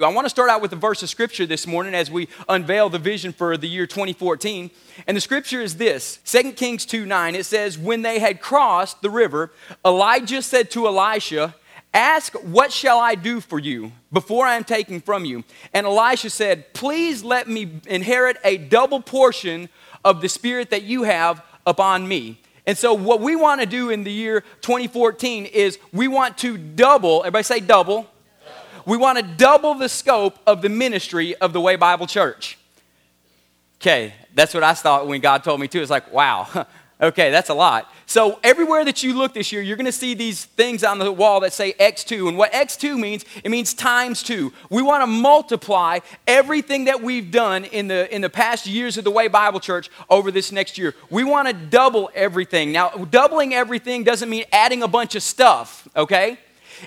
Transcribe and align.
I 0.00 0.10
want 0.10 0.26
to 0.26 0.30
start 0.30 0.48
out 0.48 0.62
with 0.62 0.72
a 0.72 0.76
verse 0.76 1.02
of 1.02 1.08
scripture 1.08 1.44
this 1.44 1.66
morning 1.66 1.92
as 1.92 2.08
we 2.08 2.28
unveil 2.48 2.88
the 2.88 3.00
vision 3.00 3.32
for 3.32 3.56
the 3.56 3.66
year 3.66 3.84
2014. 3.84 4.70
And 5.08 5.16
the 5.16 5.20
scripture 5.20 5.60
is 5.60 5.76
this 5.76 6.20
2 6.24 6.52
Kings 6.52 6.86
2 6.86 7.04
9. 7.04 7.34
It 7.34 7.44
says, 7.46 7.76
When 7.76 8.02
they 8.02 8.20
had 8.20 8.40
crossed 8.40 9.02
the 9.02 9.10
river, 9.10 9.50
Elijah 9.84 10.40
said 10.40 10.70
to 10.70 10.86
Elisha, 10.86 11.56
Ask, 11.92 12.34
what 12.34 12.70
shall 12.70 13.00
I 13.00 13.16
do 13.16 13.40
for 13.40 13.58
you 13.58 13.90
before 14.12 14.46
I 14.46 14.54
am 14.54 14.62
taken 14.62 15.00
from 15.00 15.24
you? 15.24 15.42
And 15.74 15.84
Elisha 15.84 16.30
said, 16.30 16.72
Please 16.74 17.24
let 17.24 17.48
me 17.48 17.80
inherit 17.88 18.36
a 18.44 18.56
double 18.56 19.00
portion 19.00 19.68
of 20.04 20.20
the 20.20 20.28
spirit 20.28 20.70
that 20.70 20.84
you 20.84 21.02
have 21.02 21.44
upon 21.66 22.06
me. 22.06 22.40
And 22.68 22.78
so, 22.78 22.94
what 22.94 23.20
we 23.20 23.34
want 23.34 23.62
to 23.62 23.66
do 23.66 23.90
in 23.90 24.04
the 24.04 24.12
year 24.12 24.42
2014 24.60 25.46
is 25.46 25.76
we 25.92 26.06
want 26.06 26.38
to 26.38 26.56
double, 26.56 27.22
everybody 27.22 27.42
say 27.42 27.58
double 27.58 28.06
we 28.88 28.96
want 28.96 29.18
to 29.18 29.22
double 29.22 29.74
the 29.74 29.88
scope 29.88 30.38
of 30.46 30.62
the 30.62 30.70
ministry 30.70 31.36
of 31.36 31.52
the 31.52 31.60
Way 31.60 31.76
Bible 31.76 32.06
Church. 32.06 32.58
Okay, 33.82 34.14
that's 34.34 34.54
what 34.54 34.62
I 34.62 34.72
thought 34.72 35.06
when 35.06 35.20
God 35.20 35.44
told 35.44 35.60
me 35.60 35.68
to. 35.68 35.80
It's 35.80 35.90
like, 35.90 36.10
wow, 36.10 36.66
okay, 37.00 37.30
that's 37.30 37.50
a 37.50 37.54
lot. 37.54 37.92
So, 38.06 38.40
everywhere 38.42 38.86
that 38.86 39.02
you 39.02 39.12
look 39.12 39.34
this 39.34 39.52
year, 39.52 39.60
you're 39.60 39.76
going 39.76 39.84
to 39.84 39.92
see 39.92 40.14
these 40.14 40.46
things 40.46 40.82
on 40.82 40.98
the 40.98 41.12
wall 41.12 41.40
that 41.40 41.52
say 41.52 41.74
X2. 41.74 42.28
And 42.28 42.38
what 42.38 42.50
X2 42.52 42.98
means, 42.98 43.26
it 43.44 43.50
means 43.50 43.74
times 43.74 44.22
two. 44.22 44.54
We 44.70 44.80
want 44.80 45.02
to 45.02 45.06
multiply 45.06 45.98
everything 46.26 46.86
that 46.86 47.02
we've 47.02 47.30
done 47.30 47.66
in 47.66 47.88
the, 47.88 48.12
in 48.12 48.22
the 48.22 48.30
past 48.30 48.66
years 48.66 48.96
of 48.96 49.04
the 49.04 49.10
Way 49.10 49.28
Bible 49.28 49.60
Church 49.60 49.90
over 50.08 50.30
this 50.30 50.50
next 50.50 50.78
year. 50.78 50.94
We 51.10 51.24
want 51.24 51.46
to 51.48 51.52
double 51.52 52.10
everything. 52.14 52.72
Now, 52.72 52.88
doubling 52.88 53.52
everything 53.52 54.02
doesn't 54.02 54.30
mean 54.30 54.44
adding 54.50 54.82
a 54.82 54.88
bunch 54.88 55.14
of 55.14 55.22
stuff, 55.22 55.86
okay? 55.94 56.38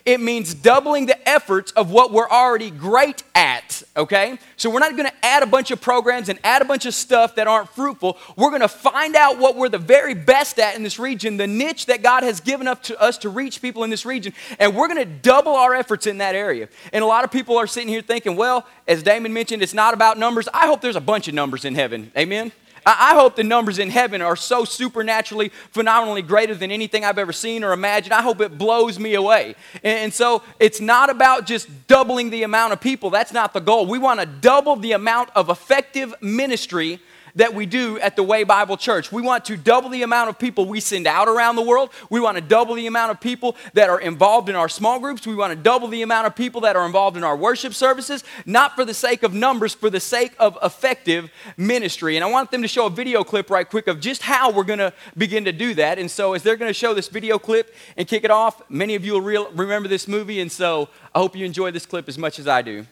It 0.06 0.20
means 0.20 0.54
doubling 0.54 1.06
the 1.06 1.30
efforts 1.30 1.72
of 1.74 1.92
what 1.92 2.12
we're 2.12 2.30
already 2.30 2.72
great 2.72 3.24
at, 3.36 3.84
okay? 3.96 4.38
So 4.58 4.70
we're 4.70 4.80
not 4.80 4.96
gonna 4.96 5.12
add 5.24 5.44
a 5.44 5.46
bunch 5.46 5.72
of 5.72 5.82
programs 5.82 6.30
and 6.30 6.40
add 6.44 6.62
a 6.62 6.66
bunch 6.66 6.86
of 6.86 6.94
stuff 6.94 7.36
that 7.36 7.48
aren't 7.48 7.70
fruitful. 7.70 8.18
We're 8.36 8.52
gonna 8.52 8.68
find 8.68 9.16
out 9.16 9.38
what 9.38 9.56
we're 9.56 9.70
the 9.70 9.78
very 9.78 10.14
best 10.14 10.60
at 10.60 10.76
in 10.76 10.84
this 10.84 11.00
region, 11.00 11.38
the 11.38 11.48
niche 11.48 11.88
that 11.88 12.02
God 12.02 12.24
has 12.24 12.40
given 12.40 12.68
up 12.68 12.84
to 12.84 13.00
us 13.02 13.18
to 13.20 13.30
reach 13.30 13.62
people 13.62 13.84
in 13.84 13.90
this 13.90 14.06
region, 14.06 14.34
and 14.60 14.76
we're 14.76 14.88
gonna 14.88 15.06
double 15.06 15.56
our 15.56 15.74
efforts 15.74 16.08
in 16.08 16.20
that 16.20 16.36
area. 16.36 16.70
And 16.94 17.04
a 17.04 17.08
lot 17.08 17.24
of 17.24 17.32
people 17.32 17.58
are 17.58 17.68
sitting 17.68 17.90
here 17.90 18.02
thinking, 18.02 18.36
well, 18.36 18.66
as 18.88 19.04
Damon 19.04 19.34
mentioned, 19.34 19.62
it's 19.62 19.74
not 19.74 19.94
about 19.94 20.18
numbers. 20.18 20.48
I 20.54 20.68
hope 20.68 20.82
there's 20.82 20.96
a 20.96 21.02
bunch 21.02 21.28
of 21.28 21.34
numbers 21.34 21.66
in 21.66 21.76
heaven. 21.76 22.12
Amen? 22.18 22.52
I 22.86 23.14
hope 23.14 23.36
the 23.36 23.44
numbers 23.44 23.78
in 23.78 23.90
heaven 23.90 24.22
are 24.22 24.36
so 24.36 24.66
supernaturally, 24.66 25.50
phenomenally 25.72 26.22
greater 26.22 26.56
than 26.56 26.72
anything 26.72 27.06
I've 27.06 27.20
ever 27.20 27.34
seen 27.34 27.64
or 27.64 27.74
imagined. 27.74 28.14
I 28.14 28.22
hope 28.22 28.42
it 28.42 28.58
blows 28.58 28.98
me 28.98 29.14
away. 29.14 29.56
And 29.84 30.12
so 30.14 30.42
it's 30.60 30.82
not 30.82 31.10
about 31.10 31.46
just 31.46 31.70
doubling 31.88 32.32
the 32.32 32.44
amount 32.44 32.74
of 32.74 32.82
people. 32.82 33.12
That's 33.12 33.34
not 33.34 33.54
the 33.54 33.60
goal. 33.60 33.86
We 33.86 34.00
want 34.00 34.20
to 34.20 34.26
double 34.26 34.76
the 34.76 34.94
amount 34.94 35.30
of 35.36 35.50
effective 35.50 36.16
ministry 36.22 37.00
that 37.36 37.54
we 37.54 37.66
do 37.66 38.00
at 38.00 38.16
the 38.16 38.24
Way 38.24 38.44
Bible 38.44 38.78
Church. 38.78 39.12
We 39.12 39.22
want 39.22 39.46
to 39.46 39.58
double 39.58 39.90
the 39.90 40.04
amount 40.04 40.30
of 40.30 40.40
people 40.40 40.66
we 40.66 40.80
send 40.80 41.08
out 41.08 41.28
around 41.28 41.56
the 41.56 41.62
world. 41.62 41.90
We 42.10 42.20
want 42.20 42.38
to 42.38 42.42
double 42.42 42.76
the 42.76 42.88
amount 42.88 43.12
of 43.12 43.22
people 43.22 43.56
that 43.74 43.90
are 43.90 44.00
involved 44.00 44.50
in 44.50 44.56
our 44.56 44.70
small 44.70 45.00
groups. 45.00 45.26
We 45.26 45.36
want 45.36 45.52
to 45.52 45.62
double 45.62 45.88
the 45.88 46.02
amount 46.02 46.28
of 46.28 46.36
people 46.36 46.62
that 46.62 46.76
are 46.76 46.86
involved 46.86 47.18
in 47.18 47.24
our 47.24 47.36
worship 47.36 47.74
services, 47.74 48.24
not 48.46 48.76
for 48.76 48.86
the 48.86 48.94
sake 48.94 49.24
of 49.24 49.34
numbers, 49.34 49.74
for 49.74 49.90
the 49.90 50.00
sake 50.00 50.34
of 50.40 50.58
effective 50.64 51.32
ministry. 51.58 52.16
And 52.16 52.24
I 52.24 52.30
want 52.30 52.52
them 52.52 52.62
to 52.62 52.68
show 52.68 52.86
a 52.86 52.90
video 52.90 53.24
clip 53.24 53.50
right 53.50 53.68
quick 53.70 53.88
of 53.88 54.00
just 54.00 54.22
how 54.22 54.52
we're 54.52 54.64
going 54.64 54.80
to 54.80 54.94
begin 55.18 55.46
to 55.46 55.52
do 55.52 55.74
that. 55.76 56.00
And 56.00 56.10
so, 56.10 56.34
as 56.34 56.44
they're 56.44 56.56
going 56.56 56.70
to 56.70 56.74
show 56.74 56.94
this 56.94 57.08
video 57.08 57.38
clip 57.40 57.74
and 57.98 58.08
kick 58.08 58.24
it 58.24 58.32
off, 58.32 58.62
many 58.70 58.96
of 58.96 59.06
you 59.06 59.14
will 59.14 59.22
re- 59.22 59.48
remember 59.54 59.88
this 59.88 60.08
movie. 60.08 60.40
And 60.40 60.52
so, 60.52 60.90
I 61.14 61.20
hope 61.20 61.36
you 61.36 61.46
enjoy 61.46 61.72
this 61.72 61.86
clip 61.86 62.08
as 62.08 62.18
much 62.18 62.40
as 62.40 62.48
I 62.48 62.62
do. 62.62 62.86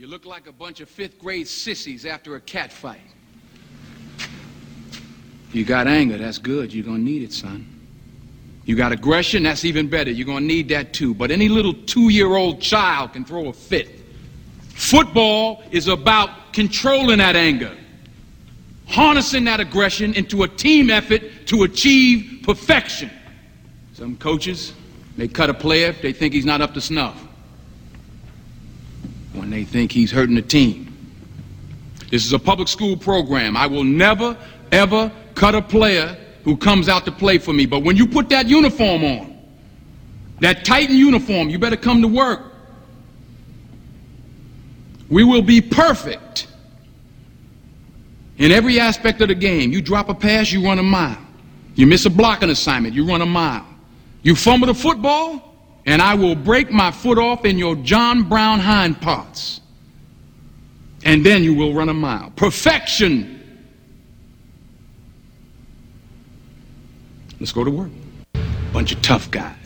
You 0.00 0.06
look 0.06 0.24
like 0.24 0.46
a 0.46 0.52
bunch 0.52 0.80
of 0.80 0.88
fifth 0.88 1.18
grade 1.18 1.46
sissies 1.46 2.06
after 2.06 2.34
a 2.36 2.40
cat 2.40 2.72
fight. 2.72 3.02
You 5.52 5.62
got 5.62 5.86
anger, 5.86 6.16
that's 6.16 6.38
good. 6.38 6.72
You're 6.72 6.86
going 6.86 7.04
to 7.04 7.04
need 7.04 7.22
it, 7.22 7.34
son. 7.34 7.66
You 8.64 8.76
got 8.76 8.92
aggression, 8.92 9.42
that's 9.42 9.66
even 9.66 9.90
better. 9.90 10.10
You're 10.10 10.24
going 10.24 10.38
to 10.38 10.46
need 10.46 10.70
that 10.70 10.94
too. 10.94 11.12
But 11.12 11.30
any 11.30 11.50
little 11.50 11.74
two 11.74 12.08
year 12.08 12.34
old 12.34 12.62
child 12.62 13.12
can 13.12 13.26
throw 13.26 13.48
a 13.48 13.52
fit. 13.52 14.00
Football 14.70 15.62
is 15.70 15.86
about 15.86 16.54
controlling 16.54 17.18
that 17.18 17.36
anger, 17.36 17.76
harnessing 18.86 19.44
that 19.44 19.60
aggression 19.60 20.14
into 20.14 20.44
a 20.44 20.48
team 20.48 20.88
effort 20.88 21.20
to 21.48 21.64
achieve 21.64 22.40
perfection. 22.42 23.10
Some 23.92 24.16
coaches, 24.16 24.72
they 25.18 25.28
cut 25.28 25.50
a 25.50 25.54
player 25.54 25.88
if 25.88 26.00
they 26.00 26.14
think 26.14 26.32
he's 26.32 26.46
not 26.46 26.62
up 26.62 26.72
to 26.72 26.80
snuff 26.80 27.26
when 29.50 29.58
they 29.58 29.64
think 29.64 29.90
he's 29.90 30.12
hurting 30.12 30.36
the 30.36 30.42
team. 30.42 30.86
This 32.08 32.24
is 32.24 32.32
a 32.32 32.38
public 32.38 32.68
school 32.68 32.96
program. 32.96 33.56
I 33.56 33.66
will 33.66 33.82
never, 33.82 34.36
ever 34.70 35.10
cut 35.34 35.56
a 35.56 35.62
player 35.62 36.16
who 36.44 36.56
comes 36.56 36.88
out 36.88 37.04
to 37.06 37.12
play 37.12 37.38
for 37.38 37.52
me. 37.52 37.66
But 37.66 37.80
when 37.80 37.96
you 37.96 38.06
put 38.06 38.28
that 38.28 38.46
uniform 38.46 39.02
on, 39.02 39.42
that 40.38 40.64
Titan 40.64 40.94
uniform, 40.94 41.50
you 41.50 41.58
better 41.58 41.76
come 41.76 42.00
to 42.00 42.06
work. 42.06 42.42
We 45.08 45.24
will 45.24 45.42
be 45.42 45.60
perfect 45.60 46.46
in 48.38 48.52
every 48.52 48.78
aspect 48.78 49.20
of 49.20 49.28
the 49.28 49.34
game. 49.34 49.72
You 49.72 49.82
drop 49.82 50.08
a 50.08 50.14
pass, 50.14 50.52
you 50.52 50.64
run 50.64 50.78
a 50.78 50.84
mile. 50.84 51.18
You 51.74 51.88
miss 51.88 52.06
a 52.06 52.10
blocking 52.10 52.50
assignment, 52.50 52.94
you 52.94 53.04
run 53.04 53.20
a 53.20 53.26
mile. 53.26 53.66
You 54.22 54.36
fumble 54.36 54.68
the 54.68 54.74
football, 54.74 55.49
and 55.86 56.00
I 56.02 56.14
will 56.14 56.34
break 56.34 56.70
my 56.70 56.90
foot 56.90 57.18
off 57.18 57.44
in 57.44 57.58
your 57.58 57.76
John 57.76 58.28
Brown 58.28 58.60
hind 58.60 59.00
parts. 59.00 59.60
And 61.04 61.24
then 61.24 61.42
you 61.42 61.54
will 61.54 61.72
run 61.72 61.88
a 61.88 61.94
mile. 61.94 62.30
Perfection. 62.36 63.36
Let's 67.38 67.52
go 67.52 67.64
to 67.64 67.70
work. 67.70 67.90
Bunch 68.72 68.92
of 68.92 69.00
tough 69.00 69.30
guys. 69.30 69.56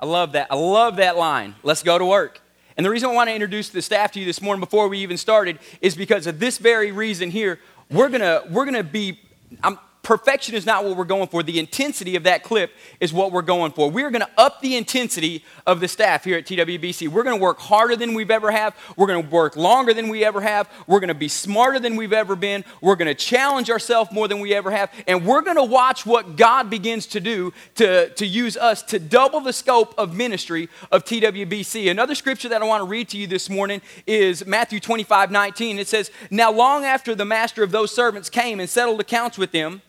I 0.00 0.06
love 0.06 0.32
that. 0.32 0.48
I 0.50 0.56
love 0.56 0.96
that 0.96 1.16
line. 1.16 1.54
Let's 1.62 1.82
go 1.82 1.98
to 1.98 2.04
work. 2.04 2.40
And 2.76 2.86
the 2.86 2.90
reason 2.90 3.10
I 3.10 3.12
want 3.12 3.28
to 3.28 3.34
introduce 3.34 3.68
the 3.68 3.82
staff 3.82 4.12
to 4.12 4.20
you 4.20 4.24
this 4.24 4.40
morning 4.40 4.60
before 4.60 4.88
we 4.88 4.98
even 4.98 5.18
started 5.18 5.58
is 5.80 5.94
because 5.94 6.26
of 6.26 6.40
this 6.40 6.58
very 6.58 6.90
reason 6.90 7.30
here. 7.30 7.60
We're 7.90 8.08
gonna 8.08 8.42
we're 8.50 8.64
gonna 8.64 8.82
be. 8.82 9.20
I'm, 9.62 9.78
perfection 10.02 10.56
is 10.56 10.66
not 10.66 10.84
what 10.84 10.96
we're 10.96 11.04
going 11.04 11.28
for. 11.28 11.42
The 11.42 11.58
intensity 11.58 12.16
of 12.16 12.24
that 12.24 12.42
clip 12.42 12.72
is 12.98 13.12
what 13.12 13.30
we're 13.30 13.42
going 13.42 13.72
for. 13.72 13.90
We're 13.90 14.10
going 14.10 14.22
to 14.22 14.30
up 14.36 14.60
the 14.60 14.76
intensity 14.76 15.44
of 15.64 15.80
the 15.80 15.86
staff 15.86 16.24
here 16.24 16.38
at 16.38 16.46
TWBC. 16.46 17.08
We're 17.08 17.22
going 17.22 17.38
to 17.38 17.42
work 17.42 17.60
harder 17.60 17.94
than 17.94 18.14
we've 18.14 18.30
ever 18.30 18.50
have. 18.50 18.76
We're 18.96 19.06
going 19.06 19.22
to 19.22 19.30
work 19.30 19.56
longer 19.56 19.94
than 19.94 20.08
we 20.08 20.24
ever 20.24 20.40
have. 20.40 20.68
We're 20.88 20.98
going 20.98 21.08
to 21.08 21.14
be 21.14 21.28
smarter 21.28 21.78
than 21.78 21.94
we've 21.94 22.12
ever 22.12 22.34
been. 22.34 22.64
We're 22.80 22.96
going 22.96 23.08
to 23.08 23.14
challenge 23.14 23.70
ourselves 23.70 24.10
more 24.10 24.26
than 24.26 24.40
we 24.40 24.54
ever 24.54 24.72
have. 24.72 24.90
And 25.06 25.24
we're 25.24 25.42
going 25.42 25.56
to 25.56 25.62
watch 25.62 26.04
what 26.04 26.36
God 26.36 26.68
begins 26.68 27.06
to 27.08 27.20
do 27.20 27.52
to, 27.76 28.08
to 28.10 28.26
use 28.26 28.56
us 28.56 28.82
to 28.84 28.98
double 28.98 29.40
the 29.40 29.52
scope 29.52 29.94
of 29.96 30.16
ministry 30.16 30.68
of 30.90 31.04
TWBC. 31.04 31.90
Another 31.90 32.16
scripture 32.16 32.48
that 32.48 32.60
I 32.60 32.64
want 32.64 32.80
to 32.80 32.86
read 32.86 33.08
to 33.10 33.18
you 33.18 33.28
this 33.28 33.48
morning 33.48 33.80
is 34.06 34.44
Matthew 34.46 34.80
25, 34.80 35.30
19. 35.30 35.78
It 35.78 35.86
says, 35.86 36.10
Now 36.28 36.50
long 36.50 36.84
after 36.84 37.14
the 37.14 37.24
master 37.24 37.62
of 37.62 37.70
those 37.70 37.94
servants 37.94 38.28
came 38.28 38.58
and 38.58 38.68
settled 38.68 39.00
accounts 39.00 39.38
with 39.38 39.52
them, 39.52 39.80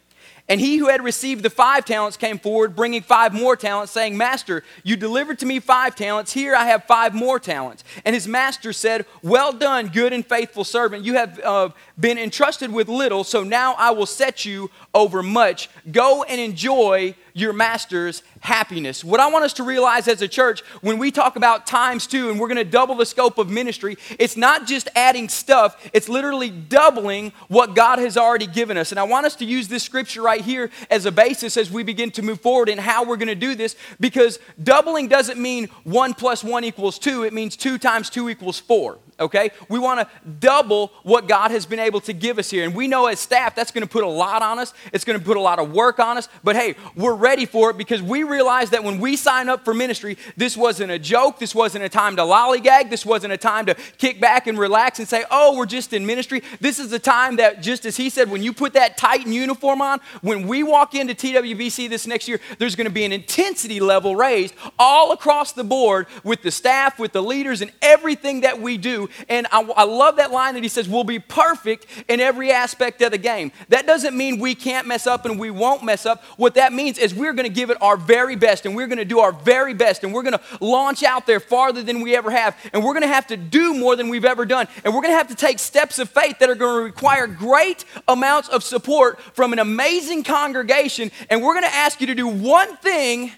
and 0.53 0.61
he 0.61 0.77
who 0.77 0.87
had 0.87 1.03
received 1.03 1.41
the 1.41 1.49
five 1.49 1.83
talents 1.83 2.15
came 2.15 2.37
forward, 2.37 2.75
bringing 2.75 3.01
five 3.01 3.33
more 3.33 3.55
talents, 3.55 3.91
saying, 3.91 4.15
Master, 4.15 4.63
you 4.83 4.95
delivered 4.95 5.39
to 5.39 5.47
me 5.47 5.59
five 5.59 5.95
talents. 5.95 6.31
Here 6.31 6.53
I 6.53 6.65
have 6.65 6.83
five 6.83 7.15
more 7.15 7.39
talents. 7.39 7.83
And 8.05 8.13
his 8.13 8.27
master 8.27 8.71
said, 8.71 9.07
Well 9.23 9.51
done, 9.51 9.87
good 9.87 10.13
and 10.13 10.23
faithful 10.23 10.63
servant. 10.63 11.05
You 11.05 11.15
have 11.15 11.39
uh, 11.39 11.69
been 11.99 12.19
entrusted 12.19 12.71
with 12.71 12.87
little, 12.87 13.23
so 13.23 13.43
now 13.43 13.73
I 13.79 13.89
will 13.89 14.05
set 14.05 14.45
you 14.45 14.69
over 14.93 15.23
much. 15.23 15.71
Go 15.91 16.21
and 16.21 16.39
enjoy 16.39 17.15
your 17.33 17.53
master's 17.53 18.23
happiness. 18.41 19.03
What 19.03 19.19
I 19.19 19.29
want 19.31 19.45
us 19.45 19.53
to 19.53 19.63
realize 19.63 20.07
as 20.07 20.21
a 20.21 20.27
church, 20.27 20.61
when 20.81 20.97
we 20.97 21.11
talk 21.11 21.35
about 21.35 21.65
times 21.65 22.05
two 22.05 22.29
and 22.29 22.39
we're 22.39 22.47
going 22.47 22.57
to 22.57 22.63
double 22.63 22.95
the 22.95 23.05
scope 23.05 23.37
of 23.37 23.49
ministry, 23.49 23.97
it's 24.19 24.37
not 24.37 24.67
just 24.67 24.87
adding 24.95 25.27
stuff, 25.29 25.89
it's 25.93 26.07
literally 26.07 26.49
doubling 26.49 27.33
what 27.47 27.75
God 27.75 27.99
has 27.99 28.17
already 28.17 28.47
given 28.47 28.77
us. 28.77 28.91
And 28.91 28.99
I 28.99 29.03
want 29.03 29.25
us 29.25 29.35
to 29.37 29.45
use 29.45 29.67
this 29.67 29.83
scripture 29.83 30.21
right 30.21 30.41
here 30.41 30.69
as 30.91 31.05
a 31.05 31.11
basis 31.11 31.57
as 31.57 31.71
we 31.71 31.83
begin 31.83 32.11
to 32.11 32.21
move 32.21 32.39
forward 32.39 32.69
in 32.69 32.77
how 32.77 33.03
we're 33.03 33.17
going 33.17 33.27
to 33.27 33.35
do 33.35 33.55
this 33.55 33.75
because 33.99 34.39
doubling 34.61 35.07
doesn't 35.07 35.39
mean 35.39 35.69
one 35.83 36.13
plus 36.13 36.43
one 36.43 36.63
equals 36.63 36.99
two, 36.99 37.23
it 37.23 37.33
means 37.33 37.55
two 37.55 37.77
times 37.77 38.09
two 38.09 38.29
equals 38.29 38.59
four. 38.59 38.99
Okay? 39.19 39.51
We 39.69 39.79
want 39.79 39.99
to 39.99 40.07
double 40.39 40.91
what 41.03 41.27
God 41.27 41.51
has 41.51 41.65
been 41.65 41.79
able 41.79 42.01
to 42.01 42.13
give 42.13 42.39
us 42.39 42.49
here. 42.49 42.63
And 42.63 42.75
we 42.75 42.87
know 42.87 43.07
as 43.07 43.19
staff, 43.19 43.55
that's 43.55 43.71
going 43.71 43.85
to 43.85 43.89
put 43.89 44.03
a 44.03 44.07
lot 44.07 44.41
on 44.41 44.59
us. 44.59 44.73
It's 44.91 45.05
going 45.05 45.19
to 45.19 45.25
put 45.25 45.37
a 45.37 45.41
lot 45.41 45.59
of 45.59 45.71
work 45.71 45.99
on 45.99 46.17
us. 46.17 46.27
But 46.43 46.55
hey, 46.55 46.75
we're 46.95 47.15
ready 47.15 47.45
for 47.45 47.69
it 47.69 47.77
because 47.77 48.01
we 48.01 48.23
realize 48.23 48.71
that 48.71 48.83
when 48.83 48.99
we 48.99 49.15
sign 49.15 49.49
up 49.49 49.65
for 49.65 49.73
ministry, 49.73 50.17
this 50.37 50.57
wasn't 50.57 50.91
a 50.91 50.99
joke. 50.99 51.39
This 51.39 51.55
wasn't 51.55 51.83
a 51.83 51.89
time 51.89 52.15
to 52.17 52.23
lollygag. 52.23 52.89
This 52.89 53.05
wasn't 53.05 53.33
a 53.33 53.37
time 53.37 53.65
to 53.67 53.75
kick 53.97 54.19
back 54.19 54.47
and 54.47 54.57
relax 54.57 54.99
and 54.99 55.07
say, 55.07 55.23
oh, 55.31 55.57
we're 55.57 55.65
just 55.65 55.93
in 55.93 56.05
ministry. 56.05 56.43
This 56.59 56.79
is 56.79 56.91
a 56.91 56.99
time 56.99 57.37
that, 57.37 57.61
just 57.61 57.85
as 57.85 57.97
he 57.97 58.09
said, 58.09 58.29
when 58.29 58.43
you 58.43 58.53
put 58.53 58.73
that 58.73 58.97
Titan 58.97 59.31
uniform 59.31 59.81
on, 59.81 59.99
when 60.21 60.47
we 60.47 60.63
walk 60.63 60.95
into 60.95 61.13
TWBC 61.13 61.89
this 61.89 62.07
next 62.07 62.27
year, 62.27 62.39
there's 62.59 62.75
going 62.75 62.85
to 62.85 62.93
be 62.93 63.05
an 63.05 63.11
intensity 63.11 63.79
level 63.79 64.15
raised 64.15 64.53
all 64.79 65.11
across 65.11 65.53
the 65.53 65.63
board 65.63 66.07
with 66.23 66.41
the 66.41 66.51
staff, 66.51 66.99
with 66.99 67.11
the 67.11 67.21
leaders, 67.21 67.61
and 67.61 67.71
everything 67.81 68.41
that 68.41 68.59
we 68.59 68.77
do. 68.77 69.02
And 69.29 69.47
I, 69.51 69.61
I 69.61 69.83
love 69.83 70.17
that 70.17 70.31
line 70.31 70.53
that 70.55 70.63
he 70.63 70.69
says, 70.69 70.87
we'll 70.87 71.03
be 71.03 71.19
perfect 71.19 71.85
in 72.07 72.19
every 72.19 72.51
aspect 72.51 73.01
of 73.01 73.11
the 73.11 73.17
game. 73.17 73.51
That 73.69 73.85
doesn't 73.85 74.15
mean 74.15 74.39
we 74.39 74.55
can't 74.55 74.87
mess 74.87 75.07
up 75.07 75.25
and 75.25 75.39
we 75.39 75.51
won't 75.51 75.83
mess 75.83 76.05
up. 76.05 76.23
What 76.37 76.55
that 76.55 76.73
means 76.73 76.97
is 76.97 77.13
we're 77.13 77.33
going 77.33 77.47
to 77.47 77.53
give 77.53 77.69
it 77.69 77.81
our 77.81 77.97
very 77.97 78.35
best 78.35 78.65
and 78.65 78.75
we're 78.75 78.87
going 78.87 78.97
to 78.97 79.05
do 79.05 79.19
our 79.19 79.31
very 79.31 79.73
best 79.73 80.03
and 80.03 80.13
we're 80.13 80.23
going 80.23 80.37
to 80.37 80.41
launch 80.59 81.03
out 81.03 81.25
there 81.25 81.39
farther 81.39 81.83
than 81.83 82.01
we 82.01 82.15
ever 82.15 82.31
have. 82.31 82.57
And 82.73 82.83
we're 82.83 82.93
going 82.93 83.03
to 83.03 83.07
have 83.07 83.27
to 83.27 83.37
do 83.37 83.73
more 83.73 83.95
than 83.95 84.09
we've 84.09 84.25
ever 84.25 84.45
done. 84.45 84.67
And 84.83 84.93
we're 84.93 85.01
going 85.01 85.13
to 85.13 85.17
have 85.17 85.29
to 85.29 85.35
take 85.35 85.59
steps 85.59 85.99
of 85.99 86.09
faith 86.09 86.39
that 86.39 86.49
are 86.49 86.55
going 86.55 86.79
to 86.79 86.83
require 86.83 87.27
great 87.27 87.85
amounts 88.07 88.49
of 88.49 88.63
support 88.63 89.19
from 89.33 89.53
an 89.53 89.59
amazing 89.59 90.23
congregation. 90.23 91.11
And 91.29 91.41
we're 91.41 91.53
going 91.53 91.69
to 91.69 91.75
ask 91.75 92.01
you 92.01 92.07
to 92.07 92.15
do 92.15 92.27
one 92.27 92.77
thing 92.77 93.31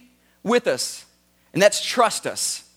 with 0.44 0.68
us, 0.68 1.06
and 1.54 1.62
that's 1.62 1.84
trust 1.84 2.28
us. 2.28 2.70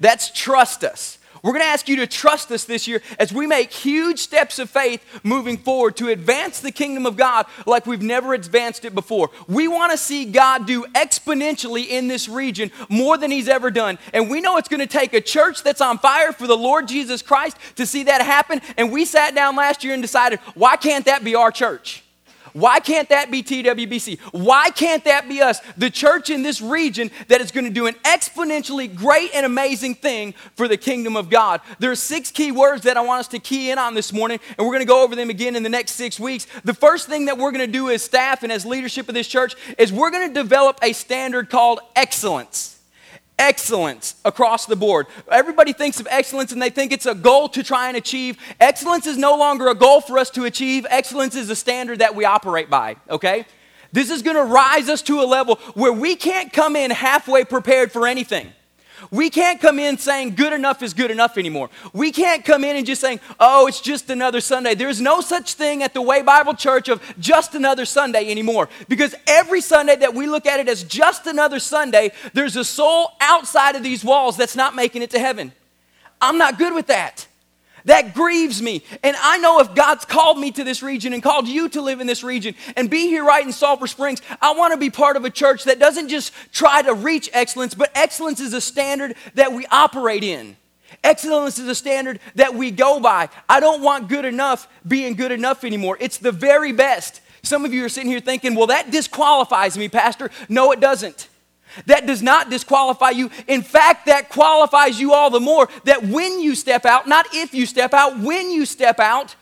That's 0.00 0.30
trust 0.30 0.84
us. 0.84 1.18
We're 1.44 1.52
going 1.52 1.60
to 1.60 1.68
ask 1.68 1.90
you 1.90 1.96
to 1.96 2.06
trust 2.06 2.50
us 2.52 2.64
this 2.64 2.88
year 2.88 3.02
as 3.18 3.30
we 3.30 3.46
make 3.46 3.70
huge 3.70 4.18
steps 4.18 4.58
of 4.58 4.70
faith 4.70 5.04
moving 5.22 5.58
forward 5.58 5.94
to 5.98 6.08
advance 6.08 6.60
the 6.60 6.72
kingdom 6.72 7.04
of 7.04 7.18
God 7.18 7.44
like 7.66 7.84
we've 7.84 8.00
never 8.00 8.32
advanced 8.32 8.86
it 8.86 8.94
before. 8.94 9.28
We 9.46 9.68
want 9.68 9.92
to 9.92 9.98
see 9.98 10.24
God 10.24 10.66
do 10.66 10.84
exponentially 10.94 11.86
in 11.86 12.08
this 12.08 12.30
region 12.30 12.70
more 12.88 13.18
than 13.18 13.30
He's 13.30 13.46
ever 13.46 13.70
done. 13.70 13.98
And 14.14 14.30
we 14.30 14.40
know 14.40 14.56
it's 14.56 14.68
going 14.68 14.80
to 14.80 14.86
take 14.86 15.12
a 15.12 15.20
church 15.20 15.62
that's 15.62 15.82
on 15.82 15.98
fire 15.98 16.32
for 16.32 16.46
the 16.46 16.56
Lord 16.56 16.88
Jesus 16.88 17.20
Christ 17.20 17.58
to 17.76 17.84
see 17.84 18.04
that 18.04 18.22
happen. 18.22 18.62
And 18.78 18.90
we 18.90 19.04
sat 19.04 19.34
down 19.34 19.54
last 19.54 19.84
year 19.84 19.92
and 19.92 20.02
decided, 20.02 20.38
why 20.54 20.76
can't 20.76 21.04
that 21.04 21.24
be 21.24 21.34
our 21.34 21.50
church? 21.50 22.03
Why 22.54 22.78
can't 22.78 23.08
that 23.08 23.32
be 23.32 23.42
TWBC? 23.42 24.20
Why 24.30 24.70
can't 24.70 25.04
that 25.04 25.28
be 25.28 25.42
us, 25.42 25.58
the 25.76 25.90
church 25.90 26.30
in 26.30 26.44
this 26.44 26.62
region 26.62 27.10
that 27.26 27.40
is 27.40 27.50
going 27.50 27.64
to 27.64 27.70
do 27.70 27.86
an 27.86 27.94
exponentially 28.04 28.94
great 28.94 29.34
and 29.34 29.44
amazing 29.44 29.96
thing 29.96 30.34
for 30.54 30.68
the 30.68 30.76
kingdom 30.76 31.16
of 31.16 31.28
God? 31.28 31.60
There 31.80 31.90
are 31.90 31.96
six 31.96 32.30
key 32.30 32.52
words 32.52 32.84
that 32.84 32.96
I 32.96 33.00
want 33.00 33.20
us 33.20 33.28
to 33.28 33.40
key 33.40 33.72
in 33.72 33.78
on 33.78 33.94
this 33.94 34.12
morning, 34.12 34.38
and 34.56 34.64
we're 34.64 34.72
going 34.72 34.86
to 34.86 34.88
go 34.88 35.02
over 35.02 35.16
them 35.16 35.30
again 35.30 35.56
in 35.56 35.64
the 35.64 35.68
next 35.68 35.92
six 35.92 36.20
weeks. 36.20 36.46
The 36.62 36.74
first 36.74 37.08
thing 37.08 37.24
that 37.24 37.38
we're 37.38 37.50
going 37.50 37.66
to 37.66 37.72
do 37.72 37.90
as 37.90 38.04
staff 38.04 38.44
and 38.44 38.52
as 38.52 38.64
leadership 38.64 39.08
of 39.08 39.16
this 39.16 39.26
church 39.26 39.56
is 39.76 39.92
we're 39.92 40.12
going 40.12 40.28
to 40.28 40.34
develop 40.34 40.78
a 40.80 40.92
standard 40.92 41.50
called 41.50 41.80
excellence 41.96 42.73
excellence 43.38 44.14
across 44.24 44.66
the 44.66 44.76
board. 44.76 45.06
Everybody 45.30 45.72
thinks 45.72 46.00
of 46.00 46.06
excellence 46.10 46.52
and 46.52 46.62
they 46.62 46.70
think 46.70 46.92
it's 46.92 47.06
a 47.06 47.14
goal 47.14 47.48
to 47.50 47.62
try 47.62 47.88
and 47.88 47.96
achieve. 47.96 48.36
Excellence 48.60 49.06
is 49.06 49.16
no 49.16 49.36
longer 49.36 49.68
a 49.68 49.74
goal 49.74 50.00
for 50.00 50.18
us 50.18 50.30
to 50.30 50.44
achieve, 50.44 50.86
excellence 50.90 51.34
is 51.34 51.50
a 51.50 51.56
standard 51.56 51.98
that 51.98 52.14
we 52.14 52.24
operate 52.24 52.70
by, 52.70 52.96
okay? 53.10 53.46
This 53.92 54.10
is 54.10 54.22
gonna 54.22 54.44
rise 54.44 54.88
us 54.88 55.02
to 55.02 55.20
a 55.20 55.24
level 55.24 55.56
where 55.74 55.92
we 55.92 56.16
can't 56.16 56.52
come 56.52 56.76
in 56.76 56.90
halfway 56.90 57.44
prepared 57.44 57.92
for 57.92 58.06
anything. 58.06 58.52
We 59.10 59.30
can't 59.30 59.60
come 59.60 59.78
in 59.78 59.98
saying 59.98 60.34
good 60.34 60.52
enough 60.52 60.82
is 60.82 60.94
good 60.94 61.10
enough 61.10 61.36
anymore. 61.38 61.70
We 61.92 62.12
can't 62.12 62.44
come 62.44 62.64
in 62.64 62.76
and 62.76 62.86
just 62.86 63.00
saying, 63.00 63.20
oh, 63.40 63.66
it's 63.66 63.80
just 63.80 64.10
another 64.10 64.40
Sunday. 64.40 64.74
There's 64.74 65.00
no 65.00 65.20
such 65.20 65.54
thing 65.54 65.82
at 65.82 65.94
the 65.94 66.02
Way 66.02 66.22
Bible 66.22 66.54
Church 66.54 66.88
of 66.88 67.02
just 67.18 67.54
another 67.54 67.84
Sunday 67.84 68.30
anymore. 68.30 68.68
Because 68.88 69.14
every 69.26 69.60
Sunday 69.60 69.96
that 69.96 70.14
we 70.14 70.26
look 70.26 70.46
at 70.46 70.60
it 70.60 70.68
as 70.68 70.84
just 70.84 71.26
another 71.26 71.58
Sunday, 71.58 72.12
there's 72.32 72.56
a 72.56 72.64
soul 72.64 73.12
outside 73.20 73.76
of 73.76 73.82
these 73.82 74.04
walls 74.04 74.36
that's 74.36 74.56
not 74.56 74.74
making 74.74 75.02
it 75.02 75.10
to 75.10 75.18
heaven. 75.18 75.52
I'm 76.20 76.38
not 76.38 76.58
good 76.58 76.74
with 76.74 76.86
that. 76.86 77.26
That 77.86 78.14
grieves 78.14 78.62
me. 78.62 78.82
And 79.02 79.14
I 79.20 79.38
know 79.38 79.60
if 79.60 79.74
God's 79.74 80.06
called 80.06 80.38
me 80.38 80.50
to 80.52 80.64
this 80.64 80.82
region 80.82 81.12
and 81.12 81.22
called 81.22 81.46
you 81.46 81.68
to 81.70 81.82
live 81.82 82.00
in 82.00 82.06
this 82.06 82.24
region 82.24 82.54
and 82.76 82.88
be 82.88 83.08
here 83.08 83.24
right 83.24 83.44
in 83.44 83.52
Sulphur 83.52 83.86
Springs, 83.86 84.22
I 84.40 84.54
want 84.54 84.72
to 84.72 84.78
be 84.78 84.88
part 84.88 85.16
of 85.16 85.24
a 85.24 85.30
church 85.30 85.64
that 85.64 85.78
doesn't 85.78 86.08
just 86.08 86.32
try 86.50 86.80
to 86.80 86.94
reach 86.94 87.28
excellence, 87.34 87.74
but 87.74 87.90
excellence 87.94 88.40
is 88.40 88.54
a 88.54 88.60
standard 88.60 89.16
that 89.34 89.52
we 89.52 89.66
operate 89.66 90.24
in. 90.24 90.56
Excellence 91.02 91.58
is 91.58 91.68
a 91.68 91.74
standard 91.74 92.20
that 92.36 92.54
we 92.54 92.70
go 92.70 93.00
by. 93.00 93.28
I 93.48 93.60
don't 93.60 93.82
want 93.82 94.08
good 94.08 94.24
enough 94.24 94.66
being 94.86 95.14
good 95.14 95.32
enough 95.32 95.64
anymore. 95.64 95.98
It's 96.00 96.16
the 96.16 96.32
very 96.32 96.72
best. 96.72 97.20
Some 97.42 97.66
of 97.66 97.74
you 97.74 97.84
are 97.84 97.90
sitting 97.90 98.10
here 98.10 98.20
thinking, 98.20 98.54
well, 98.54 98.68
that 98.68 98.90
disqualifies 98.90 99.76
me, 99.76 99.90
Pastor. 99.90 100.30
No, 100.48 100.72
it 100.72 100.80
doesn't. 100.80 101.28
That 101.86 102.06
does 102.06 102.22
not 102.22 102.50
disqualify 102.50 103.10
you. 103.10 103.30
In 103.46 103.62
fact, 103.62 104.06
that 104.06 104.28
qualifies 104.28 105.00
you 105.00 105.12
all 105.12 105.30
the 105.30 105.40
more 105.40 105.68
that 105.84 106.04
when 106.04 106.40
you 106.40 106.54
step 106.54 106.84
out, 106.84 107.08
not 107.08 107.26
if 107.32 107.54
you 107.54 107.66
step 107.66 107.94
out, 107.94 108.18
when 108.20 108.50
you 108.50 108.66
step 108.66 109.00
out, 109.00 109.36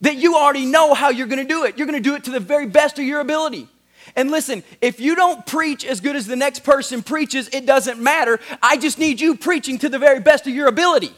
that 0.00 0.16
you 0.16 0.36
already 0.36 0.66
know 0.66 0.94
how 0.94 1.10
you're 1.10 1.26
going 1.26 1.44
to 1.44 1.48
do 1.48 1.64
it. 1.64 1.76
You're 1.76 1.86
going 1.86 2.02
to 2.02 2.08
do 2.08 2.14
it 2.14 2.24
to 2.24 2.30
the 2.30 2.40
very 2.40 2.66
best 2.66 2.98
of 2.98 3.04
your 3.04 3.20
ability. 3.20 3.68
And 4.16 4.30
listen, 4.30 4.62
if 4.80 5.00
you 5.00 5.14
don't 5.14 5.44
preach 5.44 5.84
as 5.84 6.00
good 6.00 6.16
as 6.16 6.26
the 6.26 6.36
next 6.36 6.60
person 6.60 7.02
preaches, 7.02 7.48
it 7.52 7.66
doesn't 7.66 8.00
matter. 8.00 8.40
I 8.62 8.76
just 8.76 8.98
need 8.98 9.20
you 9.20 9.36
preaching 9.36 9.78
to 9.78 9.88
the 9.88 9.98
very 9.98 10.20
best 10.20 10.46
of 10.46 10.54
your 10.54 10.68
ability. 10.68 11.12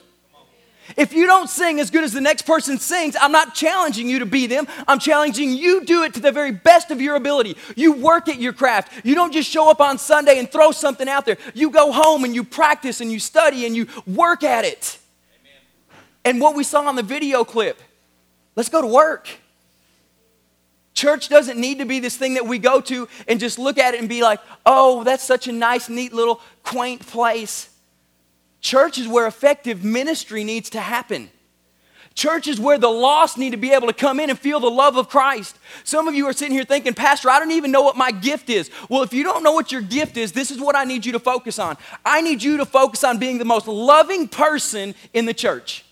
If 0.96 1.12
you 1.12 1.26
don't 1.26 1.48
sing 1.48 1.78
as 1.78 1.90
good 1.90 2.04
as 2.04 2.12
the 2.12 2.20
next 2.20 2.42
person 2.42 2.78
sings, 2.78 3.16
I'm 3.20 3.32
not 3.32 3.54
challenging 3.54 4.08
you 4.08 4.20
to 4.20 4.26
be 4.26 4.46
them. 4.46 4.66
I'm 4.88 4.98
challenging 4.98 5.52
you 5.52 5.84
do 5.84 6.02
it 6.02 6.14
to 6.14 6.20
the 6.20 6.32
very 6.32 6.50
best 6.50 6.90
of 6.90 7.00
your 7.00 7.14
ability. 7.14 7.56
You 7.76 7.92
work 7.92 8.28
at 8.28 8.40
your 8.40 8.52
craft. 8.52 9.04
You 9.04 9.14
don't 9.14 9.32
just 9.32 9.48
show 9.48 9.70
up 9.70 9.80
on 9.80 9.98
Sunday 9.98 10.38
and 10.38 10.50
throw 10.50 10.72
something 10.72 11.08
out 11.08 11.26
there. 11.26 11.38
You 11.54 11.70
go 11.70 11.92
home 11.92 12.24
and 12.24 12.34
you 12.34 12.44
practice 12.44 13.00
and 13.00 13.12
you 13.12 13.20
study 13.20 13.66
and 13.66 13.76
you 13.76 13.86
work 14.06 14.42
at 14.42 14.64
it. 14.64 14.98
Amen. 15.40 15.52
And 16.24 16.40
what 16.40 16.56
we 16.56 16.64
saw 16.64 16.86
on 16.86 16.96
the 16.96 17.02
video 17.02 17.44
clip, 17.44 17.80
let's 18.56 18.68
go 18.68 18.80
to 18.80 18.88
work. 18.88 19.28
Church 20.92 21.28
doesn't 21.28 21.58
need 21.58 21.78
to 21.78 21.84
be 21.84 22.00
this 22.00 22.16
thing 22.16 22.34
that 22.34 22.46
we 22.46 22.58
go 22.58 22.80
to 22.80 23.08
and 23.28 23.38
just 23.38 23.58
look 23.58 23.78
at 23.78 23.94
it 23.94 24.00
and 24.00 24.08
be 24.08 24.22
like, 24.22 24.40
oh, 24.66 25.04
that's 25.04 25.22
such 25.22 25.46
a 25.46 25.52
nice, 25.52 25.88
neat 25.88 26.12
little 26.12 26.40
quaint 26.62 27.06
place. 27.06 27.70
Church 28.60 28.98
is 28.98 29.08
where 29.08 29.26
effective 29.26 29.84
ministry 29.84 30.44
needs 30.44 30.70
to 30.70 30.80
happen. 30.80 31.30
Church 32.14 32.48
is 32.48 32.60
where 32.60 32.76
the 32.76 32.88
lost 32.88 33.38
need 33.38 33.50
to 33.50 33.56
be 33.56 33.72
able 33.72 33.86
to 33.86 33.92
come 33.92 34.18
in 34.20 34.30
and 34.30 34.38
feel 34.38 34.60
the 34.60 34.68
love 34.68 34.96
of 34.96 35.08
Christ. 35.08 35.56
Some 35.84 36.08
of 36.08 36.14
you 36.14 36.26
are 36.26 36.32
sitting 36.32 36.52
here 36.52 36.64
thinking, 36.64 36.92
Pastor, 36.92 37.30
I 37.30 37.38
don't 37.38 37.52
even 37.52 37.70
know 37.70 37.82
what 37.82 37.96
my 37.96 38.10
gift 38.10 38.50
is. 38.50 38.70
Well, 38.88 39.02
if 39.02 39.14
you 39.14 39.22
don't 39.22 39.42
know 39.42 39.52
what 39.52 39.70
your 39.70 39.80
gift 39.80 40.16
is, 40.16 40.32
this 40.32 40.50
is 40.50 40.60
what 40.60 40.76
I 40.76 40.84
need 40.84 41.06
you 41.06 41.12
to 41.12 41.20
focus 41.20 41.58
on. 41.58 41.78
I 42.04 42.20
need 42.20 42.42
you 42.42 42.56
to 42.58 42.66
focus 42.66 43.04
on 43.04 43.18
being 43.18 43.38
the 43.38 43.44
most 43.44 43.68
loving 43.68 44.28
person 44.28 44.94
in 45.14 45.24
the 45.24 45.32
church. 45.32 45.84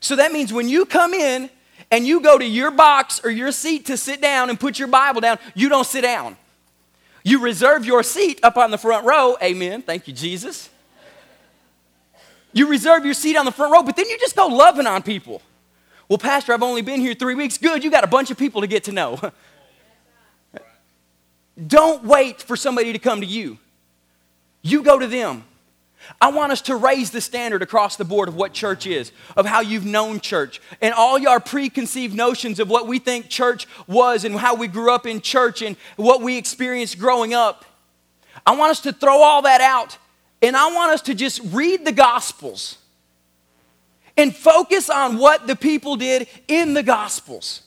So 0.00 0.16
that 0.16 0.32
means 0.32 0.52
when 0.52 0.68
you 0.68 0.84
come 0.84 1.14
in 1.14 1.48
and 1.90 2.06
you 2.06 2.20
go 2.20 2.36
to 2.36 2.44
your 2.44 2.72
box 2.72 3.20
or 3.24 3.30
your 3.30 3.52
seat 3.52 3.86
to 3.86 3.96
sit 3.96 4.20
down 4.20 4.50
and 4.50 4.58
put 4.58 4.78
your 4.78 4.88
Bible 4.88 5.20
down, 5.20 5.38
you 5.54 5.68
don't 5.68 5.86
sit 5.86 6.02
down. 6.02 6.36
You 7.22 7.40
reserve 7.40 7.86
your 7.86 8.02
seat 8.02 8.40
up 8.42 8.58
on 8.58 8.70
the 8.70 8.78
front 8.78 9.06
row. 9.06 9.38
Amen. 9.42 9.80
Thank 9.80 10.08
you, 10.08 10.12
Jesus. 10.12 10.68
You 12.54 12.68
reserve 12.68 13.04
your 13.04 13.14
seat 13.14 13.36
on 13.36 13.44
the 13.44 13.52
front 13.52 13.72
row, 13.72 13.82
but 13.82 13.96
then 13.96 14.08
you 14.08 14.16
just 14.18 14.36
go 14.36 14.46
loving 14.46 14.86
on 14.86 15.02
people. 15.02 15.42
Well, 16.08 16.18
Pastor, 16.18 16.54
I've 16.54 16.62
only 16.62 16.82
been 16.82 17.00
here 17.00 17.12
three 17.12 17.34
weeks. 17.34 17.58
Good, 17.58 17.82
you 17.82 17.90
got 17.90 18.04
a 18.04 18.06
bunch 18.06 18.30
of 18.30 18.38
people 18.38 18.60
to 18.60 18.68
get 18.68 18.84
to 18.84 18.92
know. 18.92 19.20
Don't 21.66 22.04
wait 22.04 22.40
for 22.40 22.56
somebody 22.56 22.92
to 22.92 22.98
come 22.98 23.20
to 23.20 23.26
you. 23.26 23.58
You 24.62 24.82
go 24.82 24.98
to 24.98 25.08
them. 25.08 25.44
I 26.20 26.30
want 26.30 26.52
us 26.52 26.60
to 26.62 26.76
raise 26.76 27.10
the 27.10 27.20
standard 27.20 27.62
across 27.62 27.96
the 27.96 28.04
board 28.04 28.28
of 28.28 28.36
what 28.36 28.52
church 28.52 28.86
is, 28.86 29.10
of 29.36 29.46
how 29.46 29.60
you've 29.60 29.86
known 29.86 30.20
church, 30.20 30.60
and 30.80 30.94
all 30.94 31.18
your 31.18 31.40
preconceived 31.40 32.14
notions 32.14 32.60
of 32.60 32.68
what 32.70 32.86
we 32.86 33.00
think 33.00 33.28
church 33.28 33.66
was 33.88 34.24
and 34.24 34.36
how 34.36 34.54
we 34.54 34.68
grew 34.68 34.92
up 34.92 35.06
in 35.06 35.20
church 35.20 35.60
and 35.60 35.76
what 35.96 36.20
we 36.20 36.36
experienced 36.36 36.98
growing 36.98 37.34
up. 37.34 37.64
I 38.46 38.54
want 38.54 38.70
us 38.70 38.80
to 38.82 38.92
throw 38.92 39.22
all 39.22 39.42
that 39.42 39.60
out 39.60 39.98
and 40.44 40.56
I 40.56 40.72
want 40.72 40.92
us 40.92 41.02
to 41.02 41.14
just 41.14 41.40
read 41.52 41.84
the 41.84 41.92
Gospels 41.92 42.78
and 44.16 44.34
focus 44.34 44.90
on 44.90 45.18
what 45.18 45.46
the 45.46 45.56
people 45.56 45.96
did 45.96 46.28
in 46.48 46.74
the 46.74 46.82
Gospels. 46.82 47.62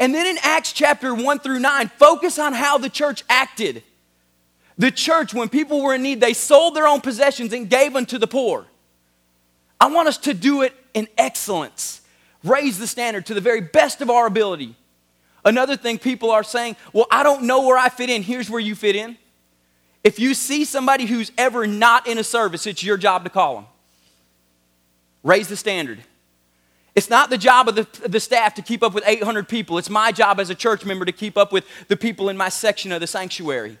And 0.00 0.14
then 0.14 0.26
in 0.26 0.36
Acts 0.42 0.72
chapter 0.72 1.14
1 1.14 1.38
through 1.38 1.60
9, 1.60 1.88
focus 1.98 2.38
on 2.38 2.54
how 2.54 2.76
the 2.78 2.90
church 2.90 3.24
acted. 3.28 3.82
The 4.78 4.90
church, 4.90 5.32
when 5.32 5.48
people 5.48 5.80
were 5.82 5.94
in 5.94 6.02
need, 6.02 6.20
they 6.20 6.32
sold 6.32 6.74
their 6.74 6.88
own 6.88 7.00
possessions 7.00 7.52
and 7.52 7.70
gave 7.70 7.92
them 7.92 8.06
to 8.06 8.18
the 8.18 8.26
poor. 8.26 8.66
I 9.80 9.86
want 9.86 10.08
us 10.08 10.18
to 10.18 10.34
do 10.34 10.62
it 10.62 10.72
in 10.94 11.08
excellence, 11.16 12.00
raise 12.42 12.78
the 12.78 12.86
standard 12.86 13.26
to 13.26 13.34
the 13.34 13.40
very 13.40 13.60
best 13.60 14.00
of 14.00 14.10
our 14.10 14.26
ability. 14.26 14.74
Another 15.44 15.76
thing 15.76 15.98
people 15.98 16.30
are 16.30 16.44
saying, 16.44 16.76
well, 16.92 17.06
I 17.10 17.22
don't 17.22 17.44
know 17.44 17.66
where 17.66 17.78
I 17.78 17.88
fit 17.88 18.10
in. 18.10 18.22
Here's 18.22 18.50
where 18.50 18.60
you 18.60 18.74
fit 18.74 18.96
in. 18.96 19.18
If 20.04 20.18
you 20.18 20.34
see 20.34 20.64
somebody 20.64 21.06
who's 21.06 21.30
ever 21.38 21.66
not 21.66 22.06
in 22.06 22.18
a 22.18 22.24
service, 22.24 22.66
it's 22.66 22.82
your 22.82 22.96
job 22.96 23.24
to 23.24 23.30
call 23.30 23.54
them. 23.56 23.66
Raise 25.22 25.48
the 25.48 25.56
standard. 25.56 26.00
It's 26.94 27.08
not 27.08 27.30
the 27.30 27.38
job 27.38 27.68
of 27.68 27.74
the, 27.74 27.86
the 28.08 28.20
staff 28.20 28.54
to 28.54 28.62
keep 28.62 28.82
up 28.82 28.92
with 28.92 29.04
800 29.06 29.48
people. 29.48 29.78
It's 29.78 29.88
my 29.88 30.12
job 30.12 30.40
as 30.40 30.50
a 30.50 30.54
church 30.54 30.84
member 30.84 31.04
to 31.04 31.12
keep 31.12 31.38
up 31.38 31.52
with 31.52 31.64
the 31.88 31.96
people 31.96 32.28
in 32.28 32.36
my 32.36 32.48
section 32.48 32.92
of 32.92 33.00
the 33.00 33.06
sanctuary. 33.06 33.78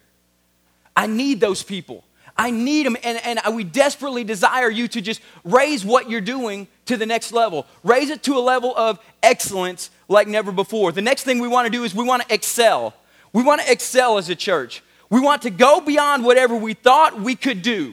I 0.96 1.06
need 1.06 1.40
those 1.40 1.62
people. 1.62 2.04
I 2.36 2.50
need 2.50 2.86
them, 2.86 2.96
and, 3.02 3.20
and 3.44 3.54
we 3.54 3.64
desperately 3.64 4.24
desire 4.24 4.70
you 4.70 4.88
to 4.88 5.02
just 5.02 5.20
raise 5.44 5.84
what 5.84 6.08
you're 6.08 6.22
doing 6.22 6.66
to 6.86 6.96
the 6.96 7.04
next 7.04 7.32
level. 7.32 7.66
Raise 7.84 8.08
it 8.08 8.22
to 8.22 8.38
a 8.38 8.40
level 8.40 8.74
of 8.76 8.98
excellence 9.22 9.90
like 10.08 10.28
never 10.28 10.50
before. 10.50 10.92
The 10.92 11.02
next 11.02 11.24
thing 11.24 11.40
we 11.40 11.48
want 11.48 11.66
to 11.66 11.70
do 11.70 11.84
is 11.84 11.94
we 11.94 12.04
want 12.04 12.26
to 12.26 12.34
excel. 12.34 12.94
We 13.34 13.42
want 13.42 13.60
to 13.60 13.70
excel 13.70 14.16
as 14.16 14.30
a 14.30 14.34
church. 14.34 14.82
We 15.12 15.20
want 15.20 15.42
to 15.42 15.50
go 15.50 15.78
beyond 15.82 16.24
whatever 16.24 16.56
we 16.56 16.72
thought 16.72 17.20
we 17.20 17.34
could 17.34 17.60
do. 17.60 17.92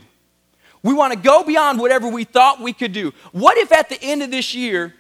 We 0.81 0.93
want 0.93 1.11
to 1.11 1.19
go 1.19 1.43
beyond 1.43 1.77
whatever 1.77 2.07
we 2.07 2.23
thought 2.23 2.61
we 2.61 2.71
could 2.71 2.93
do. 2.93 3.13
What 3.33 3.57
if 3.57 3.73
at 3.73 3.89
the 3.89 4.01
end 4.01 4.23
of 4.23 4.31
this 4.31 4.55
year, 4.55 4.95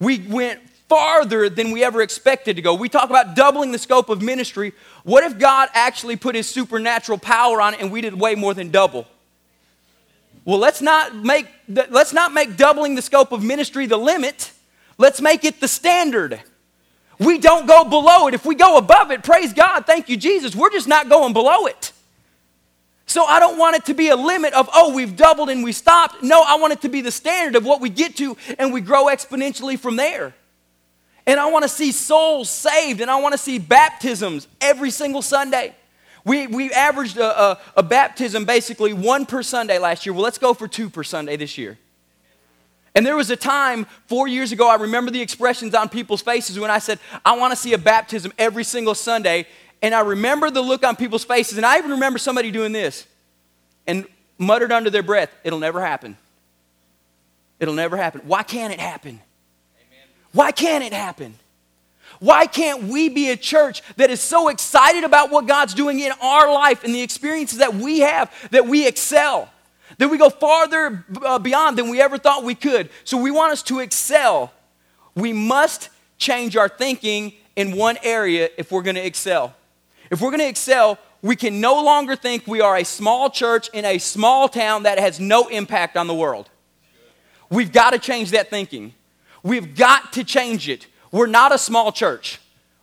we 0.00 0.18
went 0.18 0.58
farther 0.88 1.48
than 1.48 1.70
we 1.70 1.84
ever 1.84 2.02
expected 2.02 2.56
to 2.56 2.62
go. 2.62 2.74
We 2.74 2.88
talk 2.88 3.10
about 3.10 3.36
doubling 3.36 3.70
the 3.70 3.78
scope 3.78 4.08
of 4.08 4.22
ministry. 4.22 4.72
What 5.04 5.22
if 5.22 5.38
God 5.38 5.68
actually 5.72 6.16
put 6.16 6.34
his 6.34 6.48
supernatural 6.48 7.18
power 7.18 7.60
on 7.60 7.74
it 7.74 7.80
and 7.80 7.92
we 7.92 8.00
did 8.00 8.14
way 8.14 8.34
more 8.34 8.52
than 8.52 8.72
double? 8.72 9.06
Well, 10.44 10.58
let's 10.58 10.82
not 10.82 11.14
make 11.14 11.46
let's 11.68 12.12
not 12.12 12.32
make 12.32 12.56
doubling 12.56 12.96
the 12.96 13.02
scope 13.02 13.30
of 13.30 13.44
ministry 13.44 13.86
the 13.86 13.96
limit. 13.96 14.50
Let's 14.98 15.20
make 15.20 15.44
it 15.44 15.60
the 15.60 15.68
standard. 15.68 16.42
We 17.18 17.38
don't 17.38 17.66
go 17.66 17.84
below 17.84 18.28
it. 18.28 18.34
If 18.34 18.44
we 18.44 18.54
go 18.54 18.76
above 18.76 19.10
it, 19.10 19.22
praise 19.22 19.52
God, 19.52 19.86
thank 19.86 20.08
you 20.08 20.16
Jesus. 20.16 20.54
We're 20.54 20.70
just 20.70 20.88
not 20.88 21.08
going 21.08 21.32
below 21.32 21.66
it. 21.66 21.92
So 23.06 23.24
I 23.24 23.38
don't 23.38 23.56
want 23.56 23.76
it 23.76 23.84
to 23.86 23.94
be 23.94 24.08
a 24.08 24.16
limit 24.16 24.52
of, 24.52 24.68
oh, 24.74 24.92
we've 24.92 25.16
doubled 25.16 25.48
and 25.48 25.62
we 25.62 25.72
stopped. 25.72 26.22
No, 26.22 26.42
I 26.44 26.56
want 26.56 26.72
it 26.72 26.82
to 26.82 26.88
be 26.88 27.00
the 27.00 27.12
standard 27.12 27.56
of 27.56 27.64
what 27.64 27.80
we 27.80 27.88
get 27.88 28.16
to 28.16 28.36
and 28.58 28.72
we 28.72 28.80
grow 28.80 29.06
exponentially 29.06 29.78
from 29.78 29.96
there. 29.96 30.34
And 31.24 31.40
I 31.40 31.46
want 31.46 31.62
to 31.62 31.68
see 31.68 31.92
souls 31.92 32.50
saved 32.50 33.00
and 33.00 33.10
I 33.10 33.16
want 33.16 33.32
to 33.32 33.38
see 33.38 33.58
baptisms 33.58 34.48
every 34.60 34.90
single 34.90 35.22
Sunday. 35.22 35.74
We, 36.24 36.48
we 36.48 36.72
averaged 36.72 37.16
a, 37.16 37.40
a, 37.40 37.60
a, 37.76 37.82
baptism 37.84 38.44
basically 38.44 38.92
one 38.92 39.26
per 39.26 39.44
Sunday 39.44 39.78
last 39.78 40.04
year. 40.04 40.12
Well, 40.12 40.24
let's 40.24 40.38
go 40.38 40.54
for 40.54 40.66
two 40.66 40.90
per 40.90 41.04
Sunday 41.04 41.36
this 41.36 41.56
year. 41.56 41.78
And 42.96 43.04
there 43.04 43.14
was 43.14 43.30
a 43.30 43.36
time 43.36 43.86
four 44.06 44.26
years 44.26 44.52
ago, 44.52 44.70
I 44.70 44.76
remember 44.76 45.10
the 45.10 45.20
expressions 45.20 45.74
on 45.74 45.90
people's 45.90 46.22
faces 46.22 46.58
when 46.58 46.70
I 46.70 46.78
said, 46.78 46.98
I 47.26 47.36
want 47.36 47.52
to 47.52 47.56
see 47.56 47.74
a 47.74 47.78
baptism 47.78 48.32
every 48.38 48.64
single 48.64 48.94
Sunday. 48.94 49.46
And 49.82 49.94
I 49.94 50.00
remember 50.00 50.50
the 50.50 50.62
look 50.62 50.82
on 50.82 50.96
people's 50.96 51.22
faces, 51.22 51.58
and 51.58 51.66
I 51.66 51.76
even 51.76 51.90
remember 51.90 52.18
somebody 52.18 52.50
doing 52.50 52.72
this 52.72 53.06
and 53.86 54.06
muttered 54.38 54.72
under 54.72 54.88
their 54.88 55.02
breath, 55.02 55.30
It'll 55.44 55.58
never 55.58 55.84
happen. 55.84 56.16
It'll 57.60 57.74
never 57.74 57.98
happen. 57.98 58.22
Why 58.24 58.42
can't 58.42 58.72
it 58.72 58.80
happen? 58.80 59.10
Amen. 59.10 60.08
Why 60.32 60.50
can't 60.50 60.82
it 60.82 60.94
happen? 60.94 61.34
Why 62.18 62.46
can't 62.46 62.84
we 62.84 63.10
be 63.10 63.30
a 63.30 63.36
church 63.36 63.82
that 63.96 64.08
is 64.08 64.22
so 64.22 64.48
excited 64.48 65.04
about 65.04 65.30
what 65.30 65.46
God's 65.46 65.74
doing 65.74 66.00
in 66.00 66.12
our 66.22 66.50
life 66.50 66.82
and 66.82 66.94
the 66.94 67.02
experiences 67.02 67.58
that 67.58 67.74
we 67.74 68.00
have 68.00 68.32
that 68.52 68.66
we 68.66 68.86
excel? 68.86 69.50
That 69.98 70.08
we 70.08 70.18
go 70.18 70.28
farther 70.28 71.04
uh, 71.24 71.38
beyond 71.38 71.78
than 71.78 71.88
we 71.88 72.00
ever 72.00 72.18
thought 72.18 72.44
we 72.44 72.54
could. 72.54 72.90
So 73.04 73.16
we 73.16 73.30
want 73.30 73.52
us 73.52 73.62
to 73.64 73.80
excel. 73.80 74.52
We 75.14 75.32
must 75.32 75.88
change 76.18 76.56
our 76.56 76.68
thinking 76.68 77.32
in 77.56 77.74
one 77.76 77.96
area 78.02 78.50
if 78.58 78.70
we're 78.70 78.82
going 78.82 78.96
to 78.96 79.04
excel. 79.04 79.54
If 80.10 80.20
we're 80.20 80.30
going 80.30 80.40
to 80.40 80.48
excel, 80.48 80.98
we 81.22 81.34
can 81.34 81.60
no 81.60 81.82
longer 81.82 82.14
think 82.14 82.46
we 82.46 82.60
are 82.60 82.76
a 82.76 82.84
small 82.84 83.30
church 83.30 83.68
in 83.72 83.84
a 83.84 83.98
small 83.98 84.48
town 84.48 84.84
that 84.84 84.98
has 84.98 85.18
no 85.18 85.48
impact 85.48 85.96
on 85.96 86.06
the 86.06 86.14
world. 86.14 86.50
We've 87.50 87.72
got 87.72 87.90
to 87.90 87.98
change 87.98 88.30
that 88.32 88.50
thinking. 88.50 88.94
We've 89.42 89.74
got 89.76 90.12
to 90.14 90.24
change 90.24 90.68
it. 90.68 90.86
We're 91.10 91.26
not 91.26 91.52
a 91.52 91.58
small 91.58 91.92
church. 91.92 92.40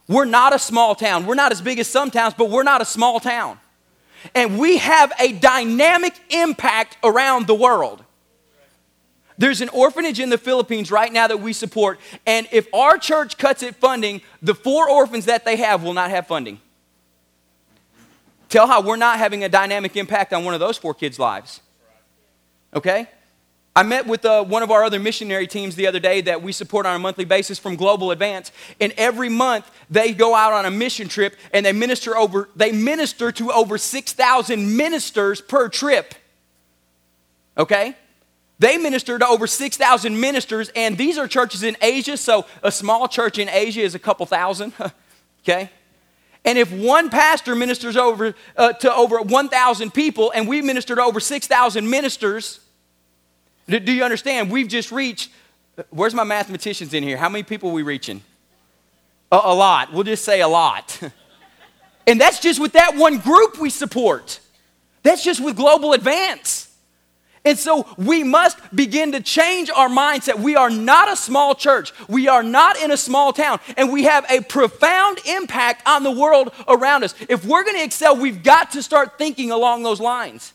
We're 0.08 0.26
not 0.26 0.54
a 0.54 0.60
small 0.60 0.96
town. 0.96 1.26
We're 1.26 1.36
not 1.36 1.52
as 1.52 1.62
big 1.62 1.80
as 1.80 1.88
some 1.88 2.12
towns, 2.12 2.34
but 2.34 2.50
we're 2.50 2.64
not 2.64 2.82
a 2.82 2.86
small 2.86 3.20
town. 3.20 3.60
And 4.34 4.58
we 4.58 4.78
have 4.78 5.12
a 5.20 5.32
dynamic 5.32 6.14
impact 6.30 6.98
around 7.04 7.48
the 7.48 7.56
world. 7.56 8.04
There's 9.38 9.62
an 9.62 9.70
orphanage 9.70 10.20
in 10.20 10.30
the 10.30 10.38
Philippines 10.38 10.92
right 10.92 11.12
now 11.12 11.28
that 11.28 11.40
we 11.40 11.54
support, 11.54 12.00
and 12.26 12.48
if 12.52 12.72
our 12.74 12.98
church 12.98 13.38
cuts 13.38 13.64
its 13.64 13.78
funding, 13.78 14.22
the 14.42 14.54
four 14.54 14.90
orphans 14.90 15.26
that 15.26 15.44
they 15.44 15.56
have 15.58 15.84
will 15.84 15.94
not 15.94 16.12
have 16.12 16.28
funding. 16.28 16.60
Tell 18.50 18.68
how 18.68 18.82
we're 18.82 18.96
not 18.96 19.18
having 19.18 19.44
a 19.44 19.50
dynamic 19.50 19.98
impact 19.98 20.32
on 20.34 20.46
one 20.46 20.54
of 20.54 20.60
those 20.60 20.78
four 20.78 20.94
kids' 20.94 21.18
lives. 21.18 21.62
Okay? 22.76 23.08
I 23.76 23.82
met 23.82 24.06
with 24.06 24.24
uh, 24.24 24.44
one 24.44 24.62
of 24.62 24.70
our 24.70 24.84
other 24.84 25.00
missionary 25.00 25.48
teams 25.48 25.76
the 25.76 25.88
other 25.88 26.00
day 26.00 26.22
that 26.22 26.44
we 26.44 26.52
support 26.52 26.86
on 26.86 26.96
a 26.96 27.00
monthly 27.00 27.26
basis 27.26 27.58
from 27.58 27.76
Global 27.76 28.12
Advance, 28.12 28.52
and 28.80 28.94
every 28.98 29.30
month 29.30 29.70
they 29.90 30.14
go 30.14 30.36
out 30.36 30.54
on 30.54 30.66
a 30.66 30.72
mission 30.72 31.08
trip 31.08 31.36
and 31.52 31.66
they 31.66 31.72
minister 31.72 32.16
over 32.16 32.50
they 32.56 32.72
minister 32.72 33.32
to 33.32 33.52
over 33.52 33.80
6,000 33.80 34.78
ministers 34.78 35.42
per 35.42 35.70
trip. 35.70 36.14
Okay? 37.58 37.96
They 38.60 38.78
minister 38.78 39.18
to 39.18 39.28
over 39.28 39.48
6,000 39.48 40.20
ministers, 40.20 40.72
and 40.76 40.96
these 40.96 41.18
are 41.18 41.28
churches 41.28 41.64
in 41.64 41.76
Asia, 41.82 42.16
so 42.16 42.46
a 42.62 42.72
small 42.72 43.08
church 43.08 43.40
in 43.40 43.50
Asia 43.50 43.82
is 43.82 43.96
a 43.96 44.00
couple 44.00 44.28
thousand. 44.28 44.74
okay? 45.42 45.72
And 46.46 46.60
if 46.60 46.72
one 46.72 47.10
pastor 47.10 47.56
ministers 47.56 47.98
over 47.98 48.36
uh, 48.56 48.74
to 48.74 48.94
over 48.94 49.20
1,000 49.20 49.94
people 49.94 50.32
and 50.36 50.48
we 50.48 50.62
minister 50.62 50.96
to 50.96 51.02
over 51.02 51.20
6,000 51.20 51.90
ministers, 51.90 52.60
do, 53.68 53.92
you 53.92 54.04
understand? 54.04 54.52
We've 54.52 54.68
just 54.68 54.92
reached, 54.92 55.30
where's 55.90 56.14
my 56.14 56.24
mathematicians 56.24 56.94
in 56.94 57.04
here? 57.04 57.18
How 57.18 57.30
many 57.30 57.44
people 57.44 57.70
are 57.70 57.74
we 57.74 57.84
reaching? 57.84 58.22
A, 59.32 59.40
a 59.44 59.54
lot. 59.54 59.94
We'll 59.94 60.04
just 60.04 60.26
say 60.26 60.42
a 60.42 60.48
lot. 60.48 61.00
and 62.08 62.20
that's 62.20 62.40
just 62.40 62.60
with 62.60 62.74
that 62.74 62.96
one 62.96 63.20
group 63.20 63.60
we 63.60 63.70
support. 63.70 64.40
That's 65.04 65.24
just 65.24 65.44
with 65.44 65.56
Global 65.56 65.94
Advance. 65.94 66.70
And 67.46 67.60
so 67.60 67.86
we 67.98 68.24
must 68.24 68.58
begin 68.74 69.12
to 69.12 69.22
change 69.22 69.70
our 69.70 69.90
mindset. 69.90 70.40
We 70.40 70.56
are 70.56 70.70
not 70.70 71.12
a 71.12 71.16
small 71.16 71.56
church. 71.56 71.92
We 72.08 72.30
are 72.30 72.44
not 72.44 72.78
in 72.78 72.92
a 72.92 72.98
small 72.98 73.34
town. 73.34 73.60
And 73.76 73.92
we 73.92 74.04
have 74.04 74.26
a 74.30 74.42
profound 74.42 75.20
impact 75.26 75.86
on 75.86 76.04
the 76.04 76.12
world 76.12 76.54
around 76.68 77.04
us. 77.04 77.14
If 77.28 77.44
we're 77.44 77.64
going 77.64 77.76
to 77.76 77.84
excel, 77.84 78.16
we've 78.16 78.44
got 78.44 78.72
to 78.72 78.84
start 78.84 79.18
thinking 79.18 79.52
along 79.52 79.84
those 79.84 80.00
lines. 80.00 80.54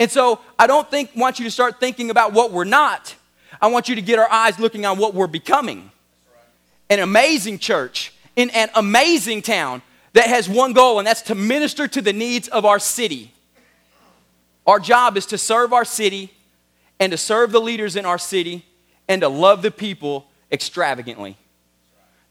And 0.00 0.10
so 0.10 0.40
I 0.58 0.66
don't 0.66 0.90
think 0.90 1.10
want 1.14 1.38
you 1.38 1.44
to 1.44 1.50
start 1.50 1.78
thinking 1.78 2.10
about 2.10 2.32
what 2.32 2.50
we're 2.50 2.64
not. 2.64 3.14
I 3.60 3.66
want 3.66 3.88
you 3.90 3.94
to 3.94 4.02
get 4.02 4.18
our 4.18 4.30
eyes 4.32 4.58
looking 4.58 4.86
on 4.86 4.98
what 4.98 5.14
we're 5.14 5.26
becoming. 5.26 5.90
An 6.88 6.98
amazing 6.98 7.58
church 7.58 8.12
in 8.34 8.48
an 8.50 8.70
amazing 8.74 9.42
town 9.42 9.82
that 10.14 10.26
has 10.26 10.48
one 10.48 10.72
goal, 10.72 10.98
and 10.98 11.06
that's 11.06 11.22
to 11.22 11.34
minister 11.34 11.86
to 11.86 12.00
the 12.00 12.14
needs 12.14 12.48
of 12.48 12.64
our 12.64 12.78
city. 12.78 13.32
Our 14.66 14.80
job 14.80 15.16
is 15.16 15.26
to 15.26 15.38
serve 15.38 15.72
our 15.72 15.84
city 15.84 16.32
and 16.98 17.12
to 17.12 17.18
serve 17.18 17.52
the 17.52 17.60
leaders 17.60 17.94
in 17.94 18.06
our 18.06 18.18
city 18.18 18.64
and 19.06 19.20
to 19.20 19.28
love 19.28 19.60
the 19.62 19.70
people 19.70 20.26
extravagantly. 20.50 21.36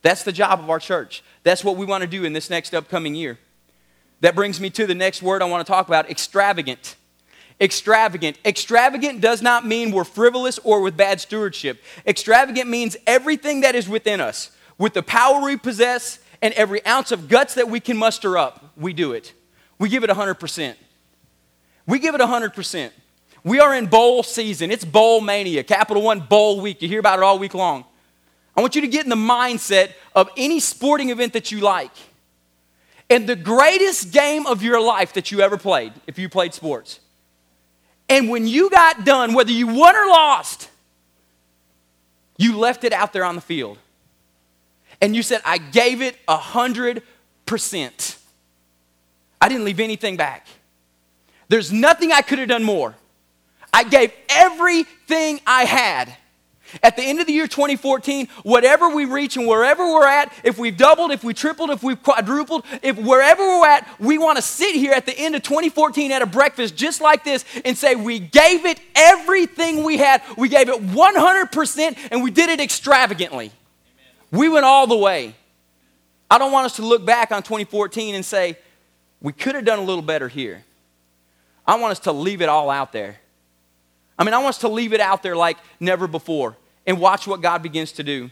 That's 0.02 0.24
the 0.24 0.32
job 0.32 0.58
of 0.58 0.68
our 0.68 0.80
church. 0.80 1.22
That's 1.44 1.62
what 1.62 1.76
we 1.76 1.86
want 1.86 2.02
to 2.02 2.08
do 2.08 2.24
in 2.24 2.32
this 2.32 2.50
next 2.50 2.74
upcoming 2.74 3.14
year. 3.14 3.38
That 4.22 4.34
brings 4.34 4.60
me 4.60 4.70
to 4.70 4.86
the 4.86 4.94
next 4.94 5.22
word 5.22 5.40
I 5.40 5.44
want 5.44 5.64
to 5.64 5.70
talk 5.70 5.86
about 5.86 6.10
extravagant. 6.10 6.96
Extravagant. 7.60 8.38
Extravagant 8.44 9.20
does 9.20 9.42
not 9.42 9.66
mean 9.66 9.92
we're 9.92 10.04
frivolous 10.04 10.58
or 10.64 10.80
with 10.80 10.96
bad 10.96 11.20
stewardship. 11.20 11.82
Extravagant 12.06 12.68
means 12.68 12.96
everything 13.06 13.60
that 13.60 13.74
is 13.74 13.88
within 13.88 14.20
us. 14.20 14.50
With 14.78 14.94
the 14.94 15.02
power 15.02 15.44
we 15.44 15.56
possess 15.56 16.20
and 16.40 16.54
every 16.54 16.84
ounce 16.86 17.12
of 17.12 17.28
guts 17.28 17.54
that 17.54 17.68
we 17.68 17.80
can 17.80 17.98
muster 17.98 18.38
up, 18.38 18.72
we 18.76 18.94
do 18.94 19.12
it. 19.12 19.34
We 19.78 19.90
give 19.90 20.04
it 20.04 20.10
100%. 20.10 20.74
We 21.86 21.98
give 21.98 22.14
it 22.14 22.20
100%. 22.20 22.90
We 23.44 23.60
are 23.60 23.74
in 23.74 23.86
bowl 23.86 24.22
season. 24.22 24.70
It's 24.70 24.84
bowl 24.84 25.20
mania, 25.20 25.62
Capital 25.62 26.02
One 26.02 26.20
Bowl 26.20 26.60
Week. 26.60 26.80
You 26.80 26.88
hear 26.88 27.00
about 27.00 27.18
it 27.18 27.22
all 27.22 27.38
week 27.38 27.54
long. 27.54 27.84
I 28.56 28.60
want 28.60 28.74
you 28.74 28.80
to 28.82 28.88
get 28.88 29.04
in 29.04 29.10
the 29.10 29.16
mindset 29.16 29.92
of 30.14 30.28
any 30.36 30.60
sporting 30.60 31.10
event 31.10 31.34
that 31.34 31.50
you 31.50 31.60
like. 31.60 31.92
And 33.08 33.28
the 33.28 33.36
greatest 33.36 34.12
game 34.12 34.46
of 34.46 34.62
your 34.62 34.80
life 34.80 35.14
that 35.14 35.32
you 35.32 35.40
ever 35.40 35.56
played, 35.56 35.92
if 36.06 36.18
you 36.18 36.28
played 36.28 36.54
sports. 36.54 37.00
And 38.10 38.28
when 38.28 38.46
you 38.48 38.68
got 38.68 39.04
done, 39.04 39.32
whether 39.34 39.52
you 39.52 39.68
won 39.68 39.96
or 39.96 40.08
lost, 40.08 40.68
you 42.36 42.58
left 42.58 42.82
it 42.82 42.92
out 42.92 43.12
there 43.12 43.24
on 43.24 43.36
the 43.36 43.40
field. 43.40 43.78
And 45.00 45.14
you 45.14 45.22
said, 45.22 45.40
I 45.44 45.58
gave 45.58 46.02
it 46.02 46.16
a 46.26 46.36
100%. 46.36 48.16
I 49.40 49.48
didn't 49.48 49.64
leave 49.64 49.80
anything 49.80 50.16
back. 50.16 50.46
There's 51.48 51.72
nothing 51.72 52.12
I 52.12 52.20
could 52.20 52.40
have 52.40 52.48
done 52.48 52.64
more. 52.64 52.96
I 53.72 53.84
gave 53.84 54.12
everything 54.28 55.40
I 55.46 55.64
had. 55.64 56.12
At 56.82 56.96
the 56.96 57.02
end 57.02 57.20
of 57.20 57.26
the 57.26 57.32
year 57.32 57.46
2014, 57.46 58.28
whatever 58.42 58.88
we 58.88 59.04
reach 59.04 59.36
and 59.36 59.46
wherever 59.46 59.84
we're 59.84 60.06
at, 60.06 60.32
if 60.44 60.58
we've 60.58 60.76
doubled, 60.76 61.10
if 61.10 61.24
we 61.24 61.34
tripled, 61.34 61.70
if 61.70 61.82
we've 61.82 62.02
quadrupled, 62.02 62.64
if 62.82 62.96
wherever 62.96 63.42
we're 63.42 63.66
at, 63.66 63.86
we 63.98 64.18
want 64.18 64.36
to 64.36 64.42
sit 64.42 64.74
here 64.74 64.92
at 64.92 65.06
the 65.06 65.18
end 65.18 65.34
of 65.34 65.42
2014 65.42 66.12
at 66.12 66.22
a 66.22 66.26
breakfast 66.26 66.76
just 66.76 67.00
like 67.00 67.24
this 67.24 67.44
and 67.64 67.76
say, 67.76 67.94
We 67.94 68.18
gave 68.18 68.64
it 68.66 68.80
everything 68.94 69.82
we 69.82 69.98
had. 69.98 70.22
We 70.36 70.48
gave 70.48 70.68
it 70.68 70.80
100% 70.80 71.98
and 72.10 72.22
we 72.22 72.30
did 72.30 72.50
it 72.50 72.60
extravagantly. 72.60 73.46
Amen. 73.46 74.40
We 74.40 74.48
went 74.48 74.64
all 74.64 74.86
the 74.86 74.96
way. 74.96 75.34
I 76.30 76.38
don't 76.38 76.52
want 76.52 76.66
us 76.66 76.76
to 76.76 76.82
look 76.86 77.04
back 77.04 77.32
on 77.32 77.42
2014 77.42 78.14
and 78.14 78.24
say, 78.24 78.58
We 79.20 79.32
could 79.32 79.54
have 79.54 79.64
done 79.64 79.78
a 79.78 79.84
little 79.84 80.02
better 80.02 80.28
here. 80.28 80.64
I 81.66 81.76
want 81.76 81.92
us 81.92 82.00
to 82.00 82.12
leave 82.12 82.42
it 82.42 82.48
all 82.48 82.70
out 82.70 82.92
there. 82.92 83.18
I 84.18 84.24
mean, 84.24 84.34
I 84.34 84.38
want 84.38 84.50
us 84.50 84.58
to 84.58 84.68
leave 84.68 84.92
it 84.92 85.00
out 85.00 85.22
there 85.22 85.34
like 85.34 85.56
never 85.78 86.06
before 86.06 86.56
and 86.86 86.98
watch 87.00 87.26
what 87.26 87.40
God 87.40 87.62
begins 87.62 87.92
to 87.92 88.02
do. 88.02 88.30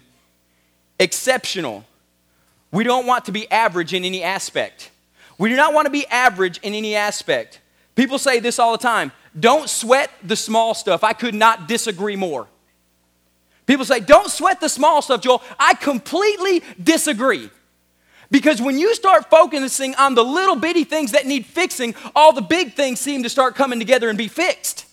Exceptional. 0.98 1.84
We 2.70 2.84
don't 2.84 3.06
want 3.06 3.24
to 3.26 3.32
be 3.32 3.50
average 3.50 3.94
in 3.94 4.04
any 4.04 4.22
aspect. 4.22 4.90
We 5.38 5.48
do 5.48 5.56
not 5.56 5.72
want 5.72 5.86
to 5.86 5.90
be 5.90 6.06
average 6.06 6.58
in 6.58 6.74
any 6.74 6.94
aspect. 6.94 7.60
People 7.94 8.18
say 8.18 8.40
this 8.40 8.58
all 8.58 8.72
the 8.72 8.78
time 8.78 9.12
don't 9.38 9.68
sweat 9.68 10.10
the 10.22 10.36
small 10.36 10.74
stuff. 10.74 11.04
I 11.04 11.12
could 11.12 11.34
not 11.34 11.68
disagree 11.68 12.16
more. 12.16 12.48
People 13.66 13.84
say, 13.84 14.00
don't 14.00 14.30
sweat 14.30 14.60
the 14.60 14.68
small 14.68 15.02
stuff, 15.02 15.20
Joel. 15.20 15.42
I 15.58 15.74
completely 15.74 16.62
disagree. 16.82 17.50
Because 18.30 18.60
when 18.62 18.78
you 18.78 18.94
start 18.94 19.28
focusing 19.30 19.94
on 19.96 20.14
the 20.14 20.24
little 20.24 20.56
bitty 20.56 20.84
things 20.84 21.12
that 21.12 21.26
need 21.26 21.44
fixing, 21.44 21.94
all 22.16 22.32
the 22.32 22.42
big 22.42 22.74
things 22.74 22.98
seem 22.98 23.22
to 23.22 23.28
start 23.28 23.54
coming 23.54 23.78
together 23.78 24.08
and 24.08 24.16
be 24.16 24.28
fixed. 24.28 24.86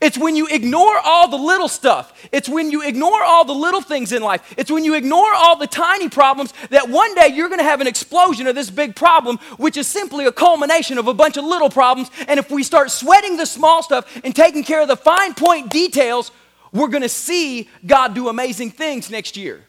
It's 0.00 0.18
when 0.18 0.36
you 0.36 0.46
ignore 0.48 0.98
all 1.04 1.28
the 1.28 1.36
little 1.36 1.68
stuff. 1.68 2.12
It's 2.32 2.48
when 2.48 2.70
you 2.70 2.82
ignore 2.82 3.22
all 3.22 3.44
the 3.44 3.52
little 3.54 3.80
things 3.80 4.12
in 4.12 4.22
life. 4.22 4.54
It's 4.56 4.70
when 4.70 4.84
you 4.84 4.94
ignore 4.94 5.32
all 5.34 5.56
the 5.56 5.66
tiny 5.66 6.08
problems 6.08 6.52
that 6.70 6.88
one 6.88 7.14
day 7.14 7.28
you're 7.28 7.48
going 7.48 7.60
to 7.60 7.64
have 7.64 7.80
an 7.80 7.86
explosion 7.86 8.46
of 8.46 8.54
this 8.54 8.70
big 8.70 8.96
problem, 8.96 9.38
which 9.56 9.76
is 9.76 9.86
simply 9.86 10.26
a 10.26 10.32
culmination 10.32 10.98
of 10.98 11.08
a 11.08 11.14
bunch 11.14 11.36
of 11.36 11.44
little 11.44 11.70
problems. 11.70 12.10
And 12.28 12.38
if 12.38 12.50
we 12.50 12.62
start 12.62 12.90
sweating 12.90 13.36
the 13.36 13.46
small 13.46 13.82
stuff 13.82 14.20
and 14.24 14.34
taking 14.34 14.64
care 14.64 14.82
of 14.82 14.88
the 14.88 14.96
fine 14.96 15.34
point 15.34 15.70
details, 15.70 16.30
we're 16.72 16.88
going 16.88 17.02
to 17.02 17.08
see 17.08 17.68
God 17.86 18.14
do 18.14 18.28
amazing 18.28 18.70
things 18.70 19.10
next 19.10 19.36
year. 19.36 19.64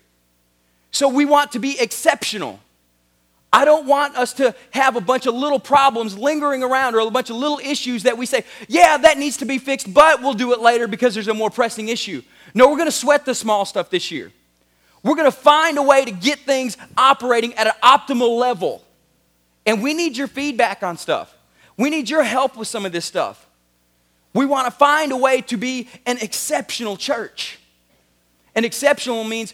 So 0.92 1.08
we 1.08 1.26
want 1.26 1.52
to 1.52 1.60
be 1.60 1.80
exceptional. 1.80 2.60
I 3.51 3.63
don't 3.63 3.88
want 3.88 4.18
us 4.18 4.34
to 4.34 4.54
have 4.72 4.96
a 4.96 5.01
bunch 5.01 5.25
of 5.25 5.34
little 5.34 5.60
problems 5.60 6.18
lingering 6.18 6.63
around 6.63 6.96
or 6.96 7.00
a 7.00 7.10
bunch 7.10 7.30
of 7.30 7.38
little 7.38 7.60
issues 7.60 8.04
that 8.04 8.18
we 8.18 8.25
say, 8.25 8.44
yeah, 8.68 8.98
that 8.98 9.18
needs 9.18 9.38
to 9.38 9.46
be 9.46 9.58
fixed, 9.58 9.94
but 9.94 10.22
we'll 10.22 10.34
do 10.34 10.51
it 10.54 10.60
later 10.60 10.88
because 10.88 11.13
there's 11.13 11.30
a 11.30 11.34
more 11.34 11.50
pressing 11.50 11.88
issue. 11.88 12.22
No, 12.54 12.70
we're 12.70 12.77
going 12.77 12.88
to 12.88 12.92
sweat 12.92 13.25
the 13.25 13.34
small 13.34 13.66
stuff 13.66 13.89
this 13.89 14.12
year. 14.12 14.32
We're 15.01 15.16
going 15.16 15.32
to 15.32 15.38
find 15.38 15.77
a 15.77 15.84
way 15.84 16.04
to 16.04 16.12
get 16.12 16.39
things 16.39 16.75
operating 16.98 17.54
at 17.54 17.68
an 17.68 17.74
optimal 17.82 18.38
level. 18.38 18.84
And 19.66 19.82
we 19.82 19.94
need 19.94 20.18
your 20.18 20.27
feedback 20.27 20.84
on 20.84 20.98
stuff. 20.98 21.34
We 21.77 21.89
need 21.89 22.10
your 22.10 22.24
help 22.24 22.58
with 22.58 22.68
some 22.68 22.86
of 22.86 22.92
this 22.92 23.06
stuff. 23.06 23.48
We 24.34 24.46
want 24.46 24.66
to 24.66 24.72
find 24.72 25.12
a 25.12 25.18
way 25.18 25.42
to 25.42 25.58
be 25.58 25.88
an 26.06 26.18
exceptional 26.20 26.98
church. 26.98 27.60
And 28.56 28.66
exceptional 28.66 29.24
means 29.24 29.54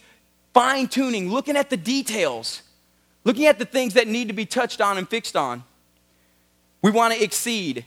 fine 0.54 0.88
tuning, 0.88 1.30
looking 1.30 1.58
at 1.58 1.70
the 1.70 1.78
details 1.78 2.64
Looking 3.24 3.46
at 3.46 3.60
the 3.60 3.66
things 3.66 3.94
that 3.94 4.08
need 4.08 4.28
to 4.28 4.34
be 4.34 4.46
touched 4.46 4.82
on 4.82 4.98
and 4.98 5.08
fixed 5.08 5.36
on. 5.36 5.64
We 6.82 6.92
want 6.92 7.14
to 7.14 7.24
exceed. 7.24 7.86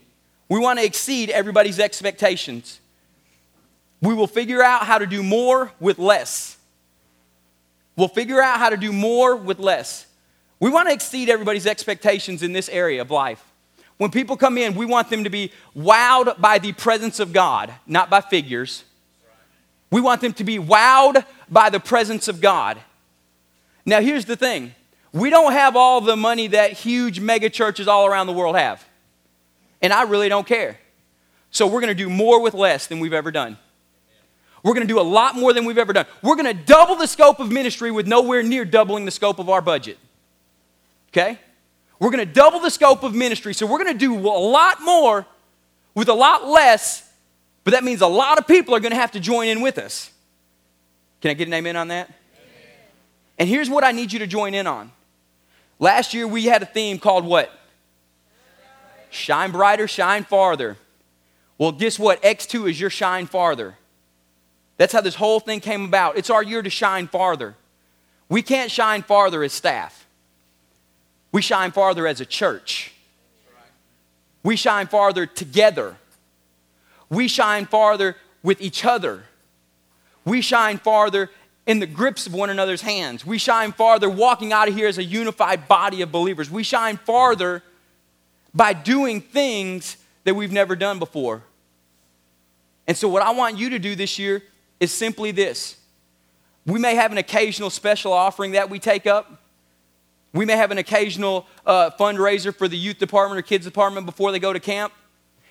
We 0.49 0.59
want 0.59 0.79
to 0.79 0.85
exceed 0.85 1.31
everybody's 1.31 1.79
expectations. 1.79 2.81
We 4.01 4.15
will 4.15 4.27
figure 4.27 4.63
out 4.63 4.87
how 4.87 4.99
to 4.99 5.07
do 5.07 5.23
more 5.23 5.73
with 5.81 5.99
less. 5.99 6.57
We'll 7.97 8.09
figure 8.09 8.41
out 8.41 8.59
how 8.59 8.69
to 8.69 8.77
do 8.77 8.93
more 8.93 9.37
with 9.37 9.59
less. 9.59 10.07
We 10.61 10.71
want 10.71 10.89
to 10.89 10.95
exceed 10.95 11.29
everybody's 11.29 11.67
expectations 11.67 12.43
in 12.43 12.53
this 12.53 12.69
area 12.69 13.01
of 13.01 13.11
life. 13.11 13.43
When 13.99 14.11
people 14.11 14.37
come 14.37 14.59
in, 14.59 14.75
we 14.75 14.85
want 14.85 15.09
them 15.09 15.25
to 15.25 15.31
be 15.31 15.53
wowed 15.77 16.39
by 16.41 16.59
the 16.59 16.73
presence 16.73 17.21
of 17.21 17.33
God, 17.33 17.73
not 17.87 18.11
by 18.11 18.21
figures. 18.21 18.85
We 19.91 20.01
want 20.01 20.21
them 20.21 20.35
to 20.35 20.45
be 20.45 20.59
wowed 20.59 21.25
by 21.51 21.71
the 21.71 21.81
presence 21.81 22.29
of 22.29 22.41
God. 22.41 22.79
Now, 23.87 24.01
here's 24.01 24.25
the 24.25 24.37
thing 24.37 24.75
we 25.17 25.31
don't 25.31 25.53
have 25.53 25.77
all 25.77 26.03
the 26.03 26.15
money 26.15 26.49
that 26.49 26.73
huge 26.73 27.21
mega 27.21 27.49
churches 27.49 27.89
all 27.89 28.07
around 28.07 28.27
the 28.27 28.35
world 28.35 28.55
have. 28.55 28.87
And 29.81 29.91
I 29.91 30.03
really 30.03 30.29
don't 30.29 30.47
care. 30.47 30.79
So 31.51 31.67
we're 31.67 31.81
going 31.81 31.89
to 31.89 31.95
do 31.95 32.11
more 32.11 32.43
with 32.43 32.53
less 32.53 32.87
than 32.87 33.01
we've 33.01 33.15
ever 33.15 33.31
done. 33.31 33.57
We're 34.63 34.75
going 34.75 34.87
to 34.87 34.93
do 34.93 35.01
a 35.01 35.03
lot 35.03 35.35
more 35.35 35.55
than 35.55 35.65
we've 35.65 35.79
ever 35.79 35.95
done. 35.95 36.05
We're 36.23 36.37
going 36.37 36.55
to 36.55 36.65
double 36.65 36.97
the 36.97 37.07
scope 37.07 37.41
of 37.41 37.51
ministry 37.51 37.91
with 37.91 38.07
nowhere 38.07 38.43
near 38.43 38.67
doubling 38.67 39.07
the 39.07 39.11
scope 39.11 39.39
of 39.39 39.49
our 39.49 39.63
budget. 39.63 39.97
Okay? 41.11 41.39
We're 41.99 42.11
going 42.11 42.27
to 42.27 42.31
double 42.31 42.61
the 42.61 42.71
scope 42.71 43.03
of 43.03 43.15
ministry. 43.15 43.55
So 43.55 43.65
we're 43.65 43.83
going 43.83 43.95
to 43.95 43.99
do 43.99 44.15
a 44.15 44.19
lot 44.19 44.83
more 44.83 45.25
with 45.95 46.11
a 46.11 46.15
lot 46.15 46.47
less, 46.47 47.11
but 47.65 47.71
that 47.71 47.85
means 47.85 48.03
a 48.03 48.07
lot 48.07 48.39
of 48.39 48.47
people 48.47 48.75
are 48.75 48.81
going 48.81 48.93
to 48.93 48.99
have 48.99 49.13
to 49.13 49.21
join 49.21 49.49
in 49.49 49.63
with 49.63 49.79
us. 49.79 50.11
Can 51.23 51.31
I 51.31 51.35
get 51.35 51.49
an 51.49 51.55
amen 51.55 51.77
on 51.77 51.89
that? 51.89 52.09
Amen. 52.09 52.17
And 53.39 53.49
here's 53.49 53.71
what 53.71 53.83
I 53.83 53.93
need 53.93 54.13
you 54.13 54.19
to 54.19 54.27
join 54.27 54.53
in 54.53 54.67
on 54.67 54.93
Last 55.79 56.15
year 56.15 56.27
we 56.27 56.45
had 56.45 56.63
a 56.63 56.67
theme 56.67 56.99
called 56.99 57.25
what? 57.25 57.51
Shine 59.11 59.53
brighter, 59.53 59.87
shine 59.89 60.25
farther. 60.25 60.77
Well, 61.59 61.73
guess 61.73 61.99
what? 61.99 62.23
X2 62.23 62.71
is 62.71 62.81
your 62.81 62.91
shine 62.91 63.27
farther. 63.27 63.77
That's 64.77 64.93
how 64.93 65.01
this 65.01 65.15
whole 65.15 65.41
thing 65.41 65.61
came 65.61 65.85
about. 65.85 66.19
It's 66.19 66.31
our 66.31 66.43
year 66.43 66.63
to 66.63 66.71
shine 66.71 67.09
farther. 67.09 67.55
We 68.29 68.43
can't 68.43 68.71
shine 68.71 69.03
farther 69.03 69.43
as 69.43 69.53
staff. 69.53 70.07
We 71.33 71.43
shine 71.43 71.71
farther 71.71 72.07
as 72.07 72.21
a 72.21 72.27
church. 72.27 72.93
We 74.43 74.57
shine 74.57 74.87
farther 74.87 75.27
together. 75.27 75.97
We 77.09 77.29
shine 77.29 77.67
farther 77.67 78.17
with 78.43 78.61
each 78.61 78.85
other. 78.85 79.25
We 80.25 80.41
shine 80.41 80.79
farther 80.79 81.31
in 81.67 81.81
the 81.81 81.87
grips 81.87 82.27
of 82.27 82.33
one 82.33 82.49
another's 82.49 82.83
hands. 82.83 83.27
We 83.27 83.39
shine 83.39 83.73
farther 83.73 84.09
walking 84.09 84.53
out 84.53 84.69
of 84.69 84.75
here 84.75 84.87
as 84.87 84.99
a 84.99 85.05
unified 85.05 85.67
body 85.67 86.01
of 86.01 86.13
believers. 86.13 86.51
We 86.51 86.63
shine 86.63 86.97
farther 86.97 87.63
by 88.55 88.73
doing 88.73 89.21
things 89.21 89.97
that 90.25 90.35
we've 90.35 90.53
never 90.53 90.77
done 90.77 90.99
before. 90.99 91.43
And 92.87 92.97
so, 92.97 93.09
what 93.09 93.23
I 93.23 93.33
want 93.33 93.59
you 93.59 93.71
to 93.71 93.79
do 93.79 93.97
this 93.97 94.19
year 94.19 94.43
is 94.79 94.93
simply 94.93 95.33
this. 95.33 95.77
We 96.65 96.79
may 96.79 96.95
have 96.95 97.13
an 97.13 97.19
occasional 97.19 97.71
special 97.71 98.13
offering 98.13 98.53
that 98.53 98.71
we 98.71 98.79
take 98.79 99.07
up. 99.07 99.43
We 100.33 100.45
may 100.45 100.57
have 100.57 100.71
an 100.71 100.79
occasional 100.79 101.47
uh, 101.65 101.91
fundraiser 101.99 102.55
for 102.55 102.69
the 102.69 102.77
youth 102.77 102.99
department 102.99 103.39
or 103.39 103.43
kids 103.43 103.65
department 103.65 104.07
before 104.07 104.33
they 104.33 104.39
go 104.39 104.53
to 104.53 104.61
camp. 104.61 104.93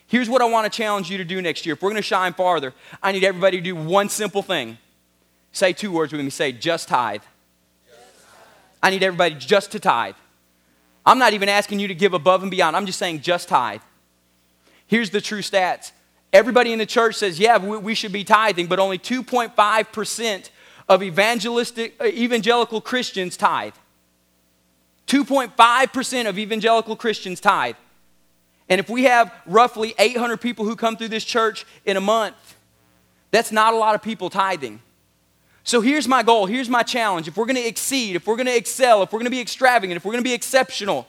Here's 0.07 0.29
what 0.29 0.41
I 0.41 0.45
want 0.45 0.71
to 0.71 0.75
challenge 0.75 1.09
you 1.09 1.17
to 1.17 1.25
do 1.25 1.41
next 1.41 1.65
year. 1.65 1.73
If 1.73 1.81
we're 1.81 1.89
going 1.89 2.01
to 2.01 2.03
shine 2.03 2.33
farther, 2.33 2.73
I 3.01 3.11
need 3.11 3.23
everybody 3.23 3.57
to 3.57 3.63
do 3.63 3.75
one 3.75 4.07
simple 4.09 4.43
thing 4.43 4.77
Say 5.55 5.71
two 5.71 5.89
words 5.89 6.11
with 6.11 6.19
me. 6.19 6.29
Say, 6.29 6.51
just 6.51 6.89
tithe. 6.89 7.21
I 8.83 8.89
need 8.89 9.01
everybody 9.03 9.35
just 9.35 9.71
to 9.71 9.79
tithe. 9.79 10.15
I'm 11.05 11.17
not 11.17 11.31
even 11.31 11.47
asking 11.47 11.79
you 11.79 11.87
to 11.87 11.95
give 11.95 12.13
above 12.13 12.41
and 12.41 12.51
beyond. 12.51 12.75
I'm 12.75 12.85
just 12.85 12.99
saying 12.99 13.21
just 13.21 13.47
tithe. 13.47 13.79
Here's 14.85 15.11
the 15.11 15.21
true 15.21 15.39
stats. 15.39 15.93
Everybody 16.33 16.73
in 16.73 16.77
the 16.79 16.85
church 16.85 17.15
says, 17.15 17.39
yeah, 17.39 17.57
we, 17.57 17.95
should 17.95 18.11
be 18.11 18.25
tithing, 18.25 18.67
but 18.67 18.79
only 18.79 18.99
2.5% 18.99 20.49
of 20.89 21.01
evangelistic, 21.01 21.95
uh, 22.01 22.07
evangelical 22.07 22.81
Christians 22.81 23.37
tithe. 23.37 23.75
2.5% 25.07 26.27
of 26.27 26.37
evangelical 26.37 26.97
Christians 26.97 27.39
tithe. 27.39 27.77
And 28.67 28.79
if 28.79 28.89
we 28.89 29.03
have 29.03 29.33
roughly 29.45 29.95
800 29.97 30.41
people 30.41 30.65
who 30.65 30.75
come 30.75 30.97
through 30.97 31.07
this 31.07 31.23
church 31.23 31.65
in 31.85 31.95
a 31.95 32.01
month, 32.01 32.57
that's 33.31 33.53
not 33.53 33.73
a 33.73 33.77
lot 33.77 33.95
of 33.95 34.01
people 34.01 34.29
tithing. 34.29 34.81
So 35.65 35.81
here's 35.81 36.07
my 36.07 36.21
goal, 36.21 36.45
here's 36.45 36.69
my 36.69 36.83
challenge. 36.83 37.27
If 37.27 37.35
we're 37.35 37.47
going 37.47 37.55
to 37.55 37.67
exceed, 37.67 38.15
if 38.15 38.27
we're 38.27 38.35
going 38.35 38.45
to 38.45 38.55
excel, 38.55 39.01
if 39.01 39.11
we're 39.11 39.17
going 39.17 39.25
to 39.25 39.31
be 39.31 39.41
extravagant, 39.41 39.97
if 39.97 40.05
we're 40.05 40.11
going 40.11 40.23
to 40.23 40.29
be 40.29 40.33
exceptional, 40.33 41.07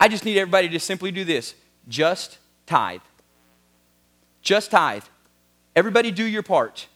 I 0.00 0.08
just 0.08 0.24
need 0.24 0.36
everybody 0.36 0.68
to 0.70 0.80
simply 0.80 1.12
do 1.12 1.24
this 1.24 1.54
just 1.88 2.38
tithe. 2.66 3.02
Just 4.42 4.72
tithe. 4.72 5.04
Everybody 5.76 6.10
do 6.10 6.24
your 6.24 6.42
part. 6.42 6.88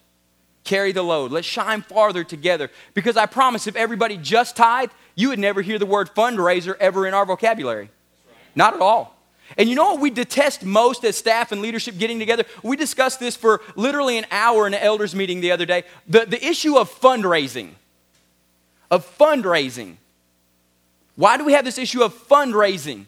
Carry 0.65 0.91
the 0.91 1.03
load. 1.03 1.31
Let's 1.31 1.47
shine 1.47 1.81
farther 1.83 2.25
together. 2.25 2.69
Because 2.93 3.15
I 3.15 3.25
promise, 3.25 3.65
if 3.65 3.77
everybody 3.77 4.17
just 4.17 4.57
tithe, 4.57 4.91
you 5.15 5.29
would 5.29 5.39
never 5.39 5.61
hear 5.61 5.79
the 5.79 5.85
word 5.85 6.13
fundraiser 6.13 6.75
ever 6.81 7.07
in 7.07 7.13
our 7.13 7.25
vocabulary. 7.25 7.83
Right. 7.85 8.35
Not 8.55 8.73
at 8.73 8.81
all. 8.81 9.18
And 9.57 9.67
you 9.67 9.75
know 9.75 9.91
what 9.91 9.99
we 9.99 10.09
detest 10.09 10.63
most 10.63 11.03
as 11.03 11.17
staff 11.17 11.51
and 11.51 11.61
leadership 11.61 11.97
getting 11.97 12.19
together? 12.19 12.45
We 12.63 12.77
discussed 12.77 13.19
this 13.19 13.35
for 13.35 13.61
literally 13.75 14.17
an 14.17 14.25
hour 14.31 14.67
in 14.67 14.73
an 14.73 14.81
elders 14.81 15.15
meeting 15.15 15.41
the 15.41 15.51
other 15.51 15.65
day. 15.65 15.83
The, 16.07 16.25
the 16.25 16.45
issue 16.45 16.77
of 16.77 16.89
fundraising. 16.89 17.71
Of 18.91 19.05
fundraising. 19.17 19.95
Why 21.15 21.37
do 21.37 21.45
we 21.45 21.53
have 21.53 21.65
this 21.65 21.77
issue 21.77 22.03
of 22.03 22.13
fundraising? 22.27 23.05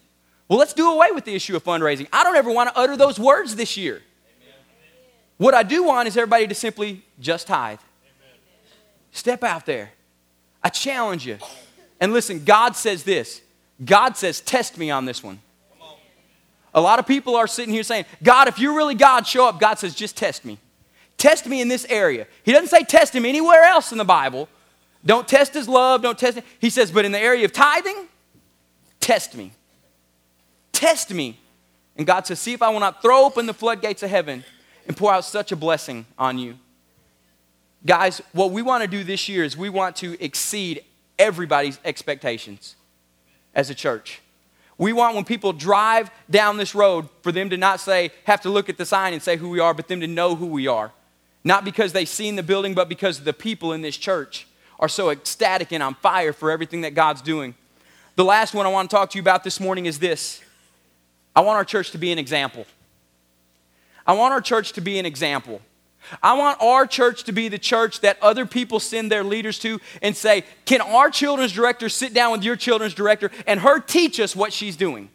Well, 0.47 0.59
let's 0.59 0.73
do 0.73 0.91
away 0.91 1.11
with 1.11 1.25
the 1.25 1.33
issue 1.33 1.55
of 1.55 1.63
fundraising. 1.63 2.07
I 2.11 2.23
don't 2.23 2.35
ever 2.35 2.51
want 2.51 2.69
to 2.69 2.77
utter 2.77 2.97
those 2.97 3.19
words 3.19 3.55
this 3.55 3.77
year. 3.77 4.01
What 5.37 5.53
I 5.53 5.63
do 5.63 5.83
want 5.83 6.07
is 6.07 6.17
everybody 6.17 6.45
to 6.47 6.53
simply 6.53 7.03
just 7.19 7.47
tithe. 7.47 7.79
Amen. 7.79 8.39
Step 9.11 9.43
out 9.43 9.65
there. 9.65 9.91
I 10.63 10.69
challenge 10.69 11.25
you. 11.25 11.37
And 11.99 12.13
listen, 12.13 12.43
God 12.43 12.75
says 12.75 13.03
this 13.03 13.41
God 13.83 14.17
says, 14.17 14.41
test 14.41 14.77
me 14.77 14.91
on 14.91 15.05
this 15.05 15.23
one. 15.23 15.39
A 16.73 16.81
lot 16.81 16.99
of 16.99 17.07
people 17.07 17.35
are 17.35 17.47
sitting 17.47 17.73
here 17.73 17.83
saying, 17.83 18.05
God, 18.23 18.47
if 18.47 18.59
you're 18.59 18.75
really 18.75 18.95
God, 18.95 19.27
show 19.27 19.47
up. 19.47 19.59
God 19.59 19.77
says, 19.77 19.93
just 19.93 20.15
test 20.15 20.45
me. 20.45 20.57
Test 21.17 21.45
me 21.45 21.61
in 21.61 21.67
this 21.67 21.85
area. 21.89 22.27
He 22.43 22.51
doesn't 22.51 22.69
say 22.69 22.83
test 22.83 23.13
him 23.13 23.25
anywhere 23.25 23.63
else 23.63 23.91
in 23.91 23.97
the 23.97 24.05
Bible. 24.05 24.47
Don't 25.05 25.27
test 25.27 25.53
his 25.53 25.67
love, 25.67 26.01
don't 26.01 26.17
test 26.17 26.37
him. 26.37 26.43
He 26.59 26.69
says, 26.69 26.91
but 26.91 27.05
in 27.05 27.11
the 27.11 27.19
area 27.19 27.43
of 27.45 27.51
tithing, 27.51 28.07
test 28.99 29.35
me. 29.35 29.51
Test 30.71 31.13
me. 31.13 31.39
And 31.97 32.07
God 32.07 32.25
says, 32.25 32.39
see 32.39 32.53
if 32.53 32.61
I 32.61 32.69
will 32.69 32.79
not 32.79 33.01
throw 33.01 33.25
open 33.25 33.45
the 33.45 33.53
floodgates 33.53 34.01
of 34.03 34.09
heaven 34.09 34.43
and 34.87 34.95
pour 34.95 35.13
out 35.13 35.25
such 35.25 35.51
a 35.51 35.55
blessing 35.55 36.05
on 36.17 36.39
you. 36.39 36.57
Guys, 37.85 38.21
what 38.31 38.51
we 38.51 38.61
want 38.61 38.83
to 38.83 38.87
do 38.87 39.03
this 39.03 39.27
year 39.27 39.43
is 39.43 39.57
we 39.57 39.69
want 39.69 39.95
to 39.97 40.23
exceed 40.23 40.83
everybody's 41.19 41.79
expectations 41.83 42.75
as 43.53 43.69
a 43.69 43.75
church. 43.75 44.21
We 44.81 44.93
want 44.93 45.13
when 45.13 45.25
people 45.25 45.53
drive 45.53 46.09
down 46.27 46.57
this 46.57 46.73
road 46.73 47.07
for 47.21 47.31
them 47.31 47.51
to 47.51 47.57
not 47.57 47.79
say, 47.79 48.09
have 48.23 48.41
to 48.41 48.49
look 48.49 48.67
at 48.67 48.79
the 48.79 48.85
sign 48.85 49.13
and 49.13 49.21
say 49.21 49.37
who 49.37 49.49
we 49.49 49.59
are, 49.59 49.75
but 49.75 49.87
them 49.87 50.01
to 50.01 50.07
know 50.07 50.35
who 50.35 50.47
we 50.47 50.65
are. 50.65 50.91
Not 51.43 51.63
because 51.63 51.93
they've 51.93 52.09
seen 52.09 52.35
the 52.35 52.41
building, 52.41 52.73
but 52.73 52.89
because 52.89 53.19
the 53.19 53.31
people 53.31 53.73
in 53.73 53.83
this 53.83 53.95
church 53.95 54.47
are 54.79 54.89
so 54.89 55.11
ecstatic 55.11 55.71
and 55.71 55.83
on 55.83 55.93
fire 55.93 56.33
for 56.33 56.49
everything 56.49 56.81
that 56.81 56.95
God's 56.95 57.21
doing. 57.21 57.53
The 58.15 58.25
last 58.25 58.55
one 58.55 58.65
I 58.65 58.69
want 58.69 58.89
to 58.89 58.95
talk 58.95 59.11
to 59.11 59.19
you 59.19 59.21
about 59.21 59.43
this 59.43 59.59
morning 59.59 59.85
is 59.85 59.99
this 59.99 60.41
I 61.35 61.41
want 61.41 61.57
our 61.57 61.65
church 61.65 61.91
to 61.91 61.99
be 61.99 62.11
an 62.11 62.17
example. 62.17 62.65
I 64.07 64.13
want 64.13 64.33
our 64.33 64.41
church 64.41 64.73
to 64.73 64.81
be 64.81 64.97
an 64.97 65.05
example. 65.05 65.61
I 66.21 66.33
want 66.33 66.61
our 66.61 66.85
church 66.87 67.23
to 67.25 67.31
be 67.31 67.47
the 67.47 67.59
church 67.59 68.01
that 68.01 68.21
other 68.21 68.45
people 68.45 68.79
send 68.79 69.11
their 69.11 69.23
leaders 69.23 69.59
to 69.59 69.79
and 70.01 70.15
say, 70.15 70.43
Can 70.65 70.81
our 70.81 71.09
children's 71.09 71.53
director 71.53 71.89
sit 71.89 72.13
down 72.13 72.31
with 72.31 72.43
your 72.43 72.55
children's 72.55 72.93
director 72.93 73.31
and 73.47 73.59
her 73.59 73.79
teach 73.79 74.19
us 74.19 74.35
what 74.35 74.53
she's 74.53 74.75
doing? 74.75 75.09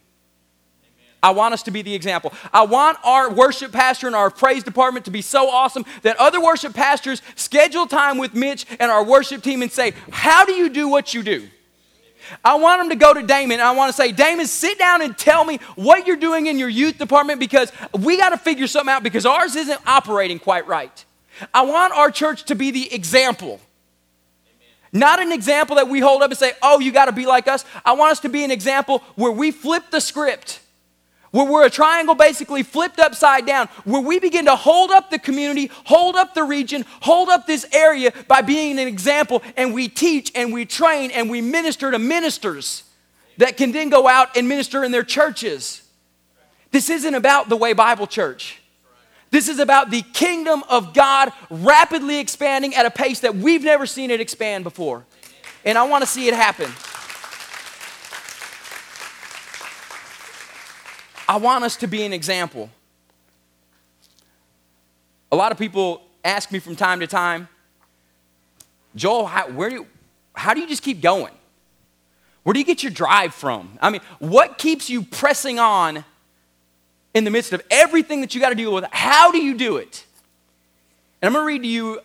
I 1.21 1.31
want 1.31 1.53
us 1.53 1.63
to 1.63 1.71
be 1.71 1.81
the 1.81 1.95
example. 1.95 2.31
I 2.53 2.63
want 2.63 2.99
our 3.03 3.31
worship 3.31 3.71
pastor 3.71 4.07
and 4.07 4.15
our 4.15 4.29
praise 4.29 4.63
department 4.63 5.05
to 5.05 5.11
be 5.11 5.21
so 5.21 5.49
awesome 5.49 5.83
that 6.03 6.15
other 6.17 6.39
worship 6.41 6.73
pastors 6.73 7.21
schedule 7.35 7.87
time 7.87 8.17
with 8.17 8.35
Mitch 8.35 8.65
and 8.79 8.91
our 8.91 9.03
worship 9.03 9.41
team 9.41 9.61
and 9.61 9.71
say, 9.71 9.93
How 10.11 10.45
do 10.45 10.53
you 10.53 10.69
do 10.69 10.87
what 10.87 11.13
you 11.13 11.23
do? 11.23 11.49
I 12.43 12.55
want 12.55 12.81
them 12.81 12.89
to 12.89 12.95
go 12.95 13.13
to 13.13 13.21
Damon 13.23 13.59
I 13.59 13.71
want 13.71 13.89
to 13.89 13.93
say, 13.93 14.11
Damon, 14.11 14.47
sit 14.47 14.77
down 14.77 15.01
and 15.01 15.17
tell 15.17 15.43
me 15.43 15.59
what 15.75 16.07
you're 16.07 16.15
doing 16.15 16.47
in 16.47 16.57
your 16.57 16.69
youth 16.69 16.97
department 16.97 17.39
because 17.39 17.71
we 17.97 18.17
got 18.17 18.29
to 18.29 18.37
figure 18.37 18.67
something 18.67 18.93
out 18.93 19.03
because 19.03 19.25
ours 19.25 19.55
isn't 19.55 19.79
operating 19.85 20.39
quite 20.39 20.67
right. 20.67 21.05
I 21.53 21.63
want 21.63 21.93
our 21.93 22.11
church 22.11 22.45
to 22.45 22.55
be 22.55 22.71
the 22.71 22.93
example. 22.93 23.59
Not 24.93 25.19
an 25.19 25.31
example 25.31 25.75
that 25.75 25.89
we 25.89 25.99
hold 25.99 26.21
up 26.21 26.31
and 26.31 26.37
say, 26.37 26.53
oh, 26.61 26.79
you 26.79 26.91
got 26.91 27.05
to 27.05 27.11
be 27.11 27.25
like 27.25 27.47
us. 27.47 27.65
I 27.85 27.93
want 27.93 28.13
us 28.13 28.19
to 28.21 28.29
be 28.29 28.43
an 28.43 28.51
example 28.51 29.03
where 29.15 29.31
we 29.31 29.51
flip 29.51 29.91
the 29.91 29.99
script 29.99 30.61
where 31.37 31.45
we're 31.45 31.65
a 31.67 31.69
triangle 31.69 32.15
basically 32.15 32.63
flipped 32.63 32.97
upside 32.97 33.45
down, 33.45 33.67
where 33.83 34.01
we 34.01 34.19
begin 34.19 34.45
to 34.45 34.55
hold 34.55 34.89
up 34.89 35.11
the 35.11 35.19
community, 35.19 35.69
hold 35.85 36.15
up 36.15 36.33
the 36.33 36.43
region, 36.43 36.83
hold 37.01 37.29
up 37.29 37.45
this 37.45 37.63
area 37.71 38.11
by 38.27 38.41
being 38.41 38.79
an 38.79 38.87
example, 38.87 39.43
and 39.55 39.71
we 39.71 39.87
teach 39.87 40.31
and 40.33 40.51
we 40.51 40.65
train 40.65 41.11
and 41.11 41.29
we 41.29 41.39
minister 41.39 41.91
to 41.91 41.99
ministers 41.99 42.85
that 43.37 43.55
can 43.55 43.71
then 43.71 43.89
go 43.89 44.07
out 44.07 44.35
and 44.35 44.49
minister 44.49 44.83
in 44.83 44.91
their 44.91 45.03
churches. 45.03 45.83
This 46.71 46.89
isn't 46.89 47.13
about 47.13 47.49
the 47.49 47.55
Way 47.55 47.73
Bible 47.73 48.07
Church. 48.07 48.59
This 49.29 49.47
is 49.47 49.59
about 49.59 49.91
the 49.91 50.01
kingdom 50.01 50.63
of 50.67 50.95
God 50.95 51.31
rapidly 51.51 52.17
expanding 52.17 52.73
at 52.73 52.87
a 52.87 52.91
pace 52.91 53.19
that 53.19 53.35
we've 53.35 53.63
never 53.63 53.85
seen 53.85 54.09
it 54.09 54.19
expand 54.19 54.63
before. 54.63 55.05
And 55.63 55.77
I 55.77 55.83
want 55.83 56.01
to 56.01 56.09
see 56.09 56.27
it 56.27 56.33
happen. 56.33 56.71
I 61.27 61.37
want 61.37 61.63
us 61.63 61.75
to 61.77 61.87
be 61.87 62.03
an 62.03 62.13
example. 62.13 62.69
A 65.31 65.35
lot 65.35 65.51
of 65.51 65.57
people 65.57 66.01
ask 66.23 66.51
me 66.51 66.59
from 66.59 66.75
time 66.75 67.01
to 67.01 67.07
time, 67.07 67.49
Joel, 68.95 69.25
how, 69.25 69.49
where 69.49 69.69
do 69.69 69.75
you, 69.75 69.87
how 70.33 70.53
do 70.53 70.61
you 70.61 70.67
just 70.67 70.83
keep 70.83 71.01
going? 71.01 71.33
Where 72.43 72.53
do 72.53 72.59
you 72.59 72.65
get 72.65 72.81
your 72.81 72.91
drive 72.91 73.33
from? 73.33 73.77
I 73.81 73.89
mean, 73.89 74.01
what 74.19 74.57
keeps 74.57 74.89
you 74.89 75.03
pressing 75.03 75.59
on 75.59 76.05
in 77.13 77.25
the 77.25 77.31
midst 77.31 77.51
of 77.51 77.61
everything 77.69 78.21
that 78.21 78.33
you 78.33 78.39
got 78.39 78.49
to 78.49 78.55
deal 78.55 78.73
with? 78.73 78.85
How 78.91 79.31
do 79.31 79.37
you 79.37 79.57
do 79.57 79.77
it? 79.77 80.05
And 81.21 81.27
I'm 81.27 81.33
going 81.33 81.43
to 81.43 81.47
read 81.47 81.63
to 81.63 81.67
you 81.67 81.99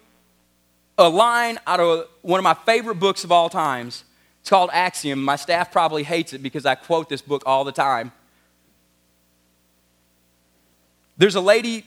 a 0.99 1.09
line 1.09 1.59
out 1.67 1.81
of 1.81 2.09
one 2.23 2.39
of 2.39 2.45
my 2.45 2.55
favorite 2.55 2.97
books 2.97 3.23
of 3.23 3.31
all 3.31 3.49
times. 3.49 4.05
It's 4.41 4.51
called 4.51 4.71
Axiom. 4.73 5.23
My 5.23 5.37
staff 5.37 5.71
probably 5.71 6.03
hates 6.03 6.33
it 6.33 6.43
because 6.43 6.67
I 6.67 6.75
quote 6.75 7.09
this 7.09 7.23
book 7.23 7.45
all 7.47 7.63
the 7.63 7.73
time. 7.73 8.11
There's 11.17 11.35
a 11.35 11.41
lady 11.41 11.85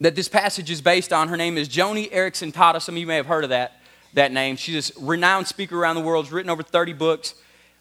that 0.00 0.14
this 0.14 0.28
passage 0.28 0.70
is 0.70 0.80
based 0.80 1.12
on. 1.12 1.28
Her 1.28 1.36
name 1.36 1.56
is 1.56 1.68
Joni 1.68 2.10
Eareckson 2.12 2.52
Tada. 2.52 2.80
Some 2.80 2.94
of 2.94 2.98
you 2.98 3.06
may 3.06 3.16
have 3.16 3.26
heard 3.26 3.44
of 3.44 3.50
that, 3.50 3.80
that 4.14 4.32
name. 4.32 4.56
She's 4.56 4.96
a 4.96 5.00
renowned 5.00 5.46
speaker 5.46 5.78
around 5.78 5.96
the 5.96 6.02
world. 6.02 6.26
She's 6.26 6.32
written 6.32 6.50
over 6.50 6.62
30 6.62 6.92
books. 6.92 7.34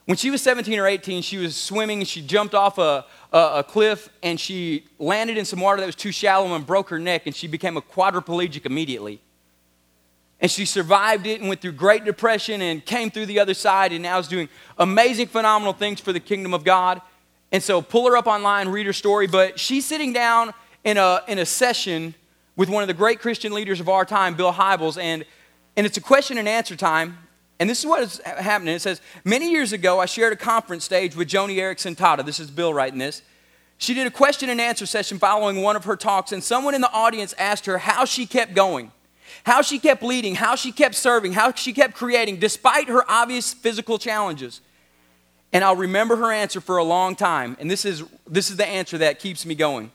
When 0.05 0.15
she 0.15 0.31
was 0.31 0.41
17 0.41 0.79
or 0.79 0.88
18, 0.88 1.21
she 1.21 1.38
was 1.38 1.55
swimming 1.55 1.99
and 1.99 2.07
she 2.07 2.21
jumped 2.21 2.55
off 2.55 2.77
a, 2.77 3.05
a, 3.33 3.38
a 3.55 3.63
cliff 3.63 4.10
and 4.23 4.39
she 4.39 4.86
landed 4.99 5.38
in 5.38 5.43
some 5.43 5.60
water 5.60 5.81
that 5.81 5.86
was 5.86 5.95
too 5.95 6.13
shallow 6.13 6.55
and 6.55 6.65
broke 6.65 6.89
her 6.89 6.97
neck 6.97 7.23
and 7.25 7.36
she 7.36 7.45
became 7.45 7.75
a 7.75 7.81
quadriplegic 7.81 8.65
immediately. 8.65 9.21
And 10.39 10.49
she 10.49 10.65
survived 10.65 11.27
it 11.27 11.41
and 11.41 11.49
went 11.49 11.62
through 11.62 11.73
Great 11.73 12.05
Depression 12.05 12.62
and 12.62 12.86
came 12.86 13.12
through 13.12 13.25
the 13.25 13.39
other 13.39 13.53
side 13.53 13.91
and 13.91 14.01
now 14.01 14.17
is 14.17 14.29
doing 14.29 14.47
amazing, 14.77 15.27
phenomenal 15.27 15.73
things 15.73 15.99
for 15.99 16.13
the 16.13 16.19
kingdom 16.21 16.53
of 16.53 16.63
God. 16.63 17.01
And 17.51 17.63
so 17.63 17.81
pull 17.81 18.07
her 18.07 18.17
up 18.17 18.27
online, 18.27 18.69
read 18.69 18.86
her 18.86 18.93
story. 18.93 19.27
But 19.27 19.60
she's 19.60 19.86
sitting 19.86 20.13
down 20.13 20.53
in 20.83 20.97
a, 20.97 21.21
in 21.27 21.39
a 21.39 21.45
session 21.45 22.13
with 22.55 22.69
one 22.69 22.83
of 22.83 22.88
the 22.88 22.93
great 22.93 23.19
Christian 23.19 23.53
leaders 23.53 23.79
of 23.79 23.88
our 23.88 24.03
time, 24.03 24.36
Bill 24.36 24.51
Hybels, 24.51 25.01
and, 25.01 25.23
and 25.75 25.86
it's 25.86 25.97
a 25.97 26.01
question 26.01 26.38
and 26.38 26.47
answer 26.47 26.75
time. 26.75 27.17
And 27.60 27.69
this 27.69 27.79
is 27.79 27.86
what 27.86 28.01
is 28.01 28.19
happening. 28.23 28.75
It 28.75 28.81
says, 28.81 29.01
Many 29.23 29.51
years 29.51 29.73
ago, 29.73 29.99
I 29.99 30.05
shared 30.05 30.33
a 30.33 30.38
conference 30.38 30.83
stage 30.83 31.15
with 31.15 31.27
Joni 31.27 31.57
Eareckson 31.57 31.95
Tada. 31.95 32.25
This 32.25 32.39
is 32.39 32.51
Bill 32.51 32.73
writing 32.73 32.99
this. 32.99 33.21
She 33.79 33.93
did 33.93 34.07
a 34.07 34.12
question 34.12 34.49
and 34.49 34.60
answer 34.60 34.86
session 34.86 35.19
following 35.19 35.62
one 35.62 35.75
of 35.75 35.86
her 35.86 35.95
talks, 35.95 36.31
and 36.31 36.43
someone 36.43 36.73
in 36.73 36.81
the 36.81 36.91
audience 36.91 37.33
asked 37.38 37.67
her 37.67 37.77
how 37.77 38.05
she 38.05 38.25
kept 38.25 38.55
going, 38.55 38.91
how 39.43 39.62
she 39.62 39.77
kept 39.77 40.01
leading, 40.01 40.36
how 40.36 40.55
she 40.55 40.71
kept 40.71 40.95
serving, 40.95 41.33
how 41.33 41.53
she 41.53 41.73
kept 41.73 41.93
creating, 41.93 42.38
despite 42.38 42.88
her 42.88 43.03
obvious 43.10 43.53
physical 43.53 43.99
challenges 43.99 44.62
and 45.53 45.63
I'll 45.63 45.75
remember 45.75 46.15
her 46.17 46.31
answer 46.31 46.62
for 46.62 46.77
a 46.77 46.83
long 46.83 47.15
time. 47.15 47.57
And 47.60 47.71
this 47.71 47.86
is, 47.86 48.03
this 48.27 48.49
is 48.49 48.57
the 48.57 48.67
answer 48.67 48.97
that 48.99 49.19
keeps 49.19 49.45
me 49.45 49.55
going. 49.55 49.91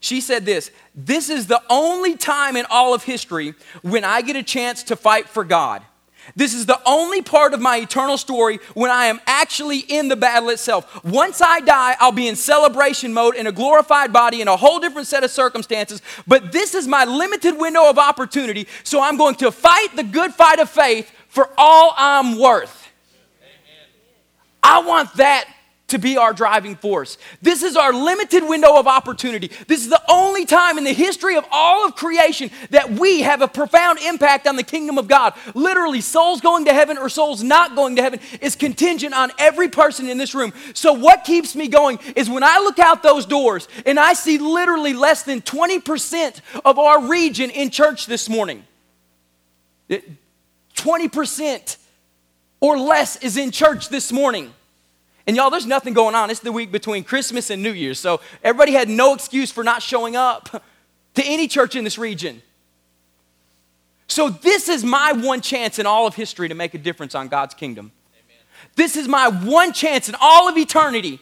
She 0.00 0.20
said 0.20 0.44
this 0.44 0.70
This 0.94 1.28
is 1.28 1.46
the 1.46 1.62
only 1.68 2.16
time 2.16 2.56
in 2.56 2.66
all 2.70 2.94
of 2.94 3.04
history 3.04 3.54
when 3.82 4.04
I 4.04 4.22
get 4.22 4.36
a 4.36 4.42
chance 4.42 4.82
to 4.84 4.96
fight 4.96 5.28
for 5.28 5.44
God. 5.44 5.82
This 6.36 6.52
is 6.52 6.66
the 6.66 6.80
only 6.84 7.22
part 7.22 7.54
of 7.54 7.60
my 7.60 7.78
eternal 7.78 8.18
story 8.18 8.58
when 8.74 8.90
I 8.90 9.06
am 9.06 9.18
actually 9.26 9.78
in 9.78 10.08
the 10.08 10.16
battle 10.16 10.50
itself. 10.50 11.02
Once 11.02 11.40
I 11.40 11.60
die, 11.60 11.96
I'll 12.00 12.12
be 12.12 12.28
in 12.28 12.36
celebration 12.36 13.14
mode 13.14 13.34
in 13.34 13.46
a 13.46 13.52
glorified 13.52 14.12
body 14.12 14.42
in 14.42 14.48
a 14.48 14.56
whole 14.56 14.78
different 14.78 15.08
set 15.08 15.24
of 15.24 15.30
circumstances. 15.30 16.02
But 16.26 16.52
this 16.52 16.74
is 16.74 16.86
my 16.86 17.04
limited 17.04 17.56
window 17.56 17.88
of 17.88 17.98
opportunity, 17.98 18.68
so 18.84 19.00
I'm 19.00 19.16
going 19.16 19.36
to 19.36 19.50
fight 19.50 19.96
the 19.96 20.04
good 20.04 20.34
fight 20.34 20.58
of 20.58 20.68
faith 20.68 21.10
for 21.28 21.48
all 21.56 21.94
I'm 21.96 22.38
worth. 22.38 22.87
I 24.68 24.80
want 24.80 25.14
that 25.14 25.48
to 25.88 25.98
be 25.98 26.18
our 26.18 26.34
driving 26.34 26.76
force. 26.76 27.16
This 27.40 27.62
is 27.62 27.74
our 27.74 27.94
limited 27.94 28.46
window 28.46 28.78
of 28.78 28.86
opportunity. 28.86 29.50
This 29.66 29.80
is 29.80 29.88
the 29.88 30.02
only 30.06 30.44
time 30.44 30.76
in 30.76 30.84
the 30.84 30.92
history 30.92 31.36
of 31.36 31.46
all 31.50 31.86
of 31.86 31.96
creation 31.96 32.50
that 32.68 32.90
we 32.90 33.22
have 33.22 33.40
a 33.40 33.48
profound 33.48 33.98
impact 34.00 34.46
on 34.46 34.56
the 34.56 34.62
kingdom 34.62 34.98
of 34.98 35.08
God. 35.08 35.32
Literally, 35.54 36.02
souls 36.02 36.42
going 36.42 36.66
to 36.66 36.74
heaven 36.74 36.98
or 36.98 37.08
souls 37.08 37.42
not 37.42 37.74
going 37.74 37.96
to 37.96 38.02
heaven 38.02 38.20
is 38.42 38.54
contingent 38.54 39.14
on 39.14 39.30
every 39.38 39.70
person 39.70 40.10
in 40.10 40.18
this 40.18 40.34
room. 40.34 40.52
So, 40.74 40.92
what 40.92 41.24
keeps 41.24 41.56
me 41.56 41.68
going 41.68 41.98
is 42.14 42.28
when 42.28 42.44
I 42.44 42.58
look 42.58 42.78
out 42.78 43.02
those 43.02 43.24
doors 43.24 43.66
and 43.86 43.98
I 43.98 44.12
see 44.12 44.36
literally 44.36 44.92
less 44.92 45.22
than 45.22 45.40
20% 45.40 46.40
of 46.66 46.78
our 46.78 47.08
region 47.08 47.48
in 47.48 47.70
church 47.70 48.04
this 48.04 48.28
morning. 48.28 48.62
20% 50.76 51.76
or 52.60 52.78
less 52.78 53.16
is 53.16 53.38
in 53.38 53.50
church 53.50 53.88
this 53.88 54.12
morning. 54.12 54.52
And 55.28 55.36
y'all, 55.36 55.50
there's 55.50 55.66
nothing 55.66 55.92
going 55.92 56.14
on. 56.14 56.30
It's 56.30 56.40
the 56.40 56.50
week 56.50 56.72
between 56.72 57.04
Christmas 57.04 57.50
and 57.50 57.62
New 57.62 57.72
Year's. 57.72 58.00
So 58.00 58.22
everybody 58.42 58.72
had 58.72 58.88
no 58.88 59.12
excuse 59.12 59.52
for 59.52 59.62
not 59.62 59.82
showing 59.82 60.16
up 60.16 60.48
to 61.14 61.22
any 61.22 61.46
church 61.46 61.76
in 61.76 61.84
this 61.84 61.98
region. 61.98 62.40
So 64.06 64.30
this 64.30 64.70
is 64.70 64.84
my 64.84 65.12
one 65.12 65.42
chance 65.42 65.78
in 65.78 65.84
all 65.84 66.06
of 66.06 66.14
history 66.14 66.48
to 66.48 66.54
make 66.54 66.72
a 66.72 66.78
difference 66.78 67.14
on 67.14 67.28
God's 67.28 67.52
kingdom. 67.52 67.92
Amen. 68.14 68.42
This 68.74 68.96
is 68.96 69.06
my 69.06 69.28
one 69.28 69.74
chance 69.74 70.08
in 70.08 70.16
all 70.18 70.48
of 70.48 70.56
eternity 70.56 71.20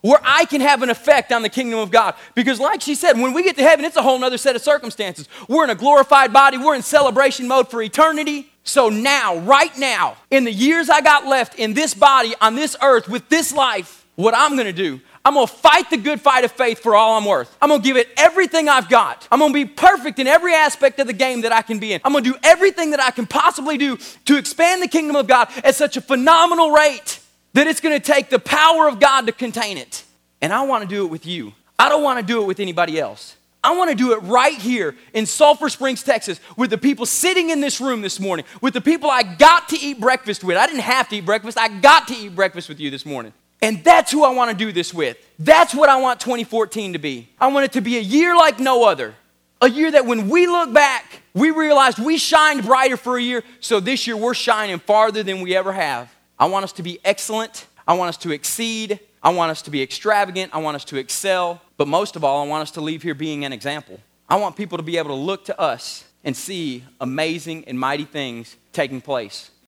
where 0.00 0.18
I 0.24 0.44
can 0.46 0.60
have 0.60 0.82
an 0.82 0.90
effect 0.90 1.30
on 1.30 1.42
the 1.42 1.48
kingdom 1.48 1.78
of 1.78 1.92
God. 1.92 2.16
Because, 2.34 2.58
like 2.58 2.80
she 2.80 2.96
said, 2.96 3.20
when 3.20 3.32
we 3.32 3.44
get 3.44 3.54
to 3.54 3.62
heaven, 3.62 3.84
it's 3.84 3.94
a 3.94 4.02
whole 4.02 4.22
other 4.24 4.36
set 4.36 4.56
of 4.56 4.62
circumstances. 4.62 5.28
We're 5.48 5.62
in 5.62 5.70
a 5.70 5.76
glorified 5.76 6.32
body, 6.32 6.58
we're 6.58 6.74
in 6.74 6.82
celebration 6.82 7.46
mode 7.46 7.70
for 7.70 7.80
eternity. 7.80 8.51
So, 8.64 8.88
now, 8.88 9.38
right 9.38 9.76
now, 9.76 10.16
in 10.30 10.44
the 10.44 10.52
years 10.52 10.88
I 10.88 11.00
got 11.00 11.26
left 11.26 11.58
in 11.58 11.74
this 11.74 11.94
body, 11.94 12.34
on 12.40 12.54
this 12.54 12.76
earth, 12.80 13.08
with 13.08 13.28
this 13.28 13.52
life, 13.52 14.06
what 14.14 14.34
I'm 14.36 14.56
gonna 14.56 14.72
do, 14.72 15.00
I'm 15.24 15.34
gonna 15.34 15.46
fight 15.46 15.88
the 15.90 15.96
good 15.96 16.20
fight 16.20 16.44
of 16.44 16.52
faith 16.52 16.80
for 16.80 16.96
all 16.96 17.16
I'm 17.16 17.24
worth. 17.24 17.56
I'm 17.62 17.68
gonna 17.68 17.82
give 17.82 17.96
it 17.96 18.08
everything 18.16 18.68
I've 18.68 18.88
got. 18.88 19.26
I'm 19.30 19.38
gonna 19.38 19.54
be 19.54 19.64
perfect 19.64 20.18
in 20.18 20.26
every 20.26 20.52
aspect 20.52 20.98
of 20.98 21.06
the 21.06 21.12
game 21.12 21.42
that 21.42 21.52
I 21.52 21.62
can 21.62 21.78
be 21.78 21.92
in. 21.92 22.00
I'm 22.04 22.12
gonna 22.12 22.24
do 22.24 22.36
everything 22.42 22.90
that 22.90 23.00
I 23.00 23.10
can 23.10 23.26
possibly 23.26 23.78
do 23.78 23.98
to 24.24 24.36
expand 24.36 24.82
the 24.82 24.88
kingdom 24.88 25.16
of 25.16 25.28
God 25.28 25.48
at 25.62 25.74
such 25.76 25.96
a 25.96 26.00
phenomenal 26.00 26.72
rate 26.72 27.20
that 27.54 27.66
it's 27.66 27.80
gonna 27.80 28.00
take 28.00 28.30
the 28.30 28.38
power 28.38 28.88
of 28.88 28.98
God 28.98 29.26
to 29.26 29.32
contain 29.32 29.76
it. 29.76 30.02
And 30.40 30.52
I 30.52 30.62
wanna 30.62 30.86
do 30.86 31.04
it 31.04 31.08
with 31.08 31.24
you. 31.24 31.52
I 31.78 31.88
don't 31.88 32.02
wanna 32.02 32.22
do 32.22 32.42
it 32.42 32.46
with 32.46 32.58
anybody 32.58 32.98
else. 32.98 33.36
I 33.64 33.76
want 33.76 33.90
to 33.90 33.96
do 33.96 34.12
it 34.12 34.16
right 34.22 34.58
here 34.58 34.96
in 35.14 35.24
Sulphur 35.24 35.68
Springs, 35.68 36.02
Texas, 36.02 36.40
with 36.56 36.70
the 36.70 36.78
people 36.78 37.06
sitting 37.06 37.50
in 37.50 37.60
this 37.60 37.80
room 37.80 38.02
this 38.02 38.18
morning, 38.18 38.44
with 38.60 38.74
the 38.74 38.80
people 38.80 39.08
I 39.08 39.22
got 39.22 39.68
to 39.68 39.78
eat 39.78 40.00
breakfast 40.00 40.42
with. 40.42 40.56
I 40.56 40.66
didn't 40.66 40.80
have 40.80 41.08
to 41.10 41.16
eat 41.16 41.24
breakfast, 41.24 41.56
I 41.58 41.68
got 41.68 42.08
to 42.08 42.14
eat 42.14 42.34
breakfast 42.34 42.68
with 42.68 42.80
you 42.80 42.90
this 42.90 43.06
morning. 43.06 43.32
And 43.60 43.84
that's 43.84 44.10
who 44.10 44.24
I 44.24 44.34
want 44.34 44.50
to 44.50 44.56
do 44.56 44.72
this 44.72 44.92
with. 44.92 45.16
That's 45.38 45.72
what 45.72 45.88
I 45.88 46.00
want 46.00 46.18
2014 46.18 46.94
to 46.94 46.98
be. 46.98 47.28
I 47.40 47.46
want 47.46 47.64
it 47.64 47.72
to 47.72 47.80
be 47.80 47.96
a 47.96 48.00
year 48.00 48.34
like 48.36 48.58
no 48.58 48.84
other. 48.84 49.14
A 49.60 49.70
year 49.70 49.92
that 49.92 50.04
when 50.04 50.28
we 50.28 50.48
look 50.48 50.72
back, 50.72 51.22
we 51.32 51.52
realize 51.52 51.96
we 51.96 52.18
shined 52.18 52.64
brighter 52.64 52.96
for 52.96 53.16
a 53.16 53.22
year, 53.22 53.44
so 53.60 53.78
this 53.78 54.08
year 54.08 54.16
we're 54.16 54.34
shining 54.34 54.80
farther 54.80 55.22
than 55.22 55.40
we 55.40 55.54
ever 55.54 55.72
have. 55.72 56.12
I 56.36 56.46
want 56.46 56.64
us 56.64 56.72
to 56.72 56.82
be 56.82 56.98
excellent. 57.04 57.68
I 57.86 57.94
want 57.94 58.08
us 58.08 58.16
to 58.18 58.32
exceed. 58.32 58.98
I 59.22 59.30
want 59.30 59.50
us 59.50 59.62
to 59.62 59.70
be 59.70 59.82
extravagant. 59.82 60.52
I 60.52 60.58
want 60.58 60.74
us 60.74 60.84
to 60.86 60.96
excel. 60.96 61.62
But 61.76 61.86
most 61.86 62.16
of 62.16 62.24
all, 62.24 62.44
I 62.44 62.48
want 62.48 62.62
us 62.62 62.72
to 62.72 62.80
leave 62.80 63.02
here 63.02 63.14
being 63.14 63.44
an 63.44 63.52
example. 63.52 64.00
I 64.28 64.36
want 64.36 64.56
people 64.56 64.78
to 64.78 64.82
be 64.82 64.98
able 64.98 65.10
to 65.10 65.14
look 65.14 65.44
to 65.44 65.60
us 65.60 66.04
and 66.24 66.36
see 66.36 66.82
amazing 67.00 67.64
and 67.66 67.78
mighty 67.78 68.04
things 68.04 68.56
taking 68.72 69.00
place. 69.00 69.51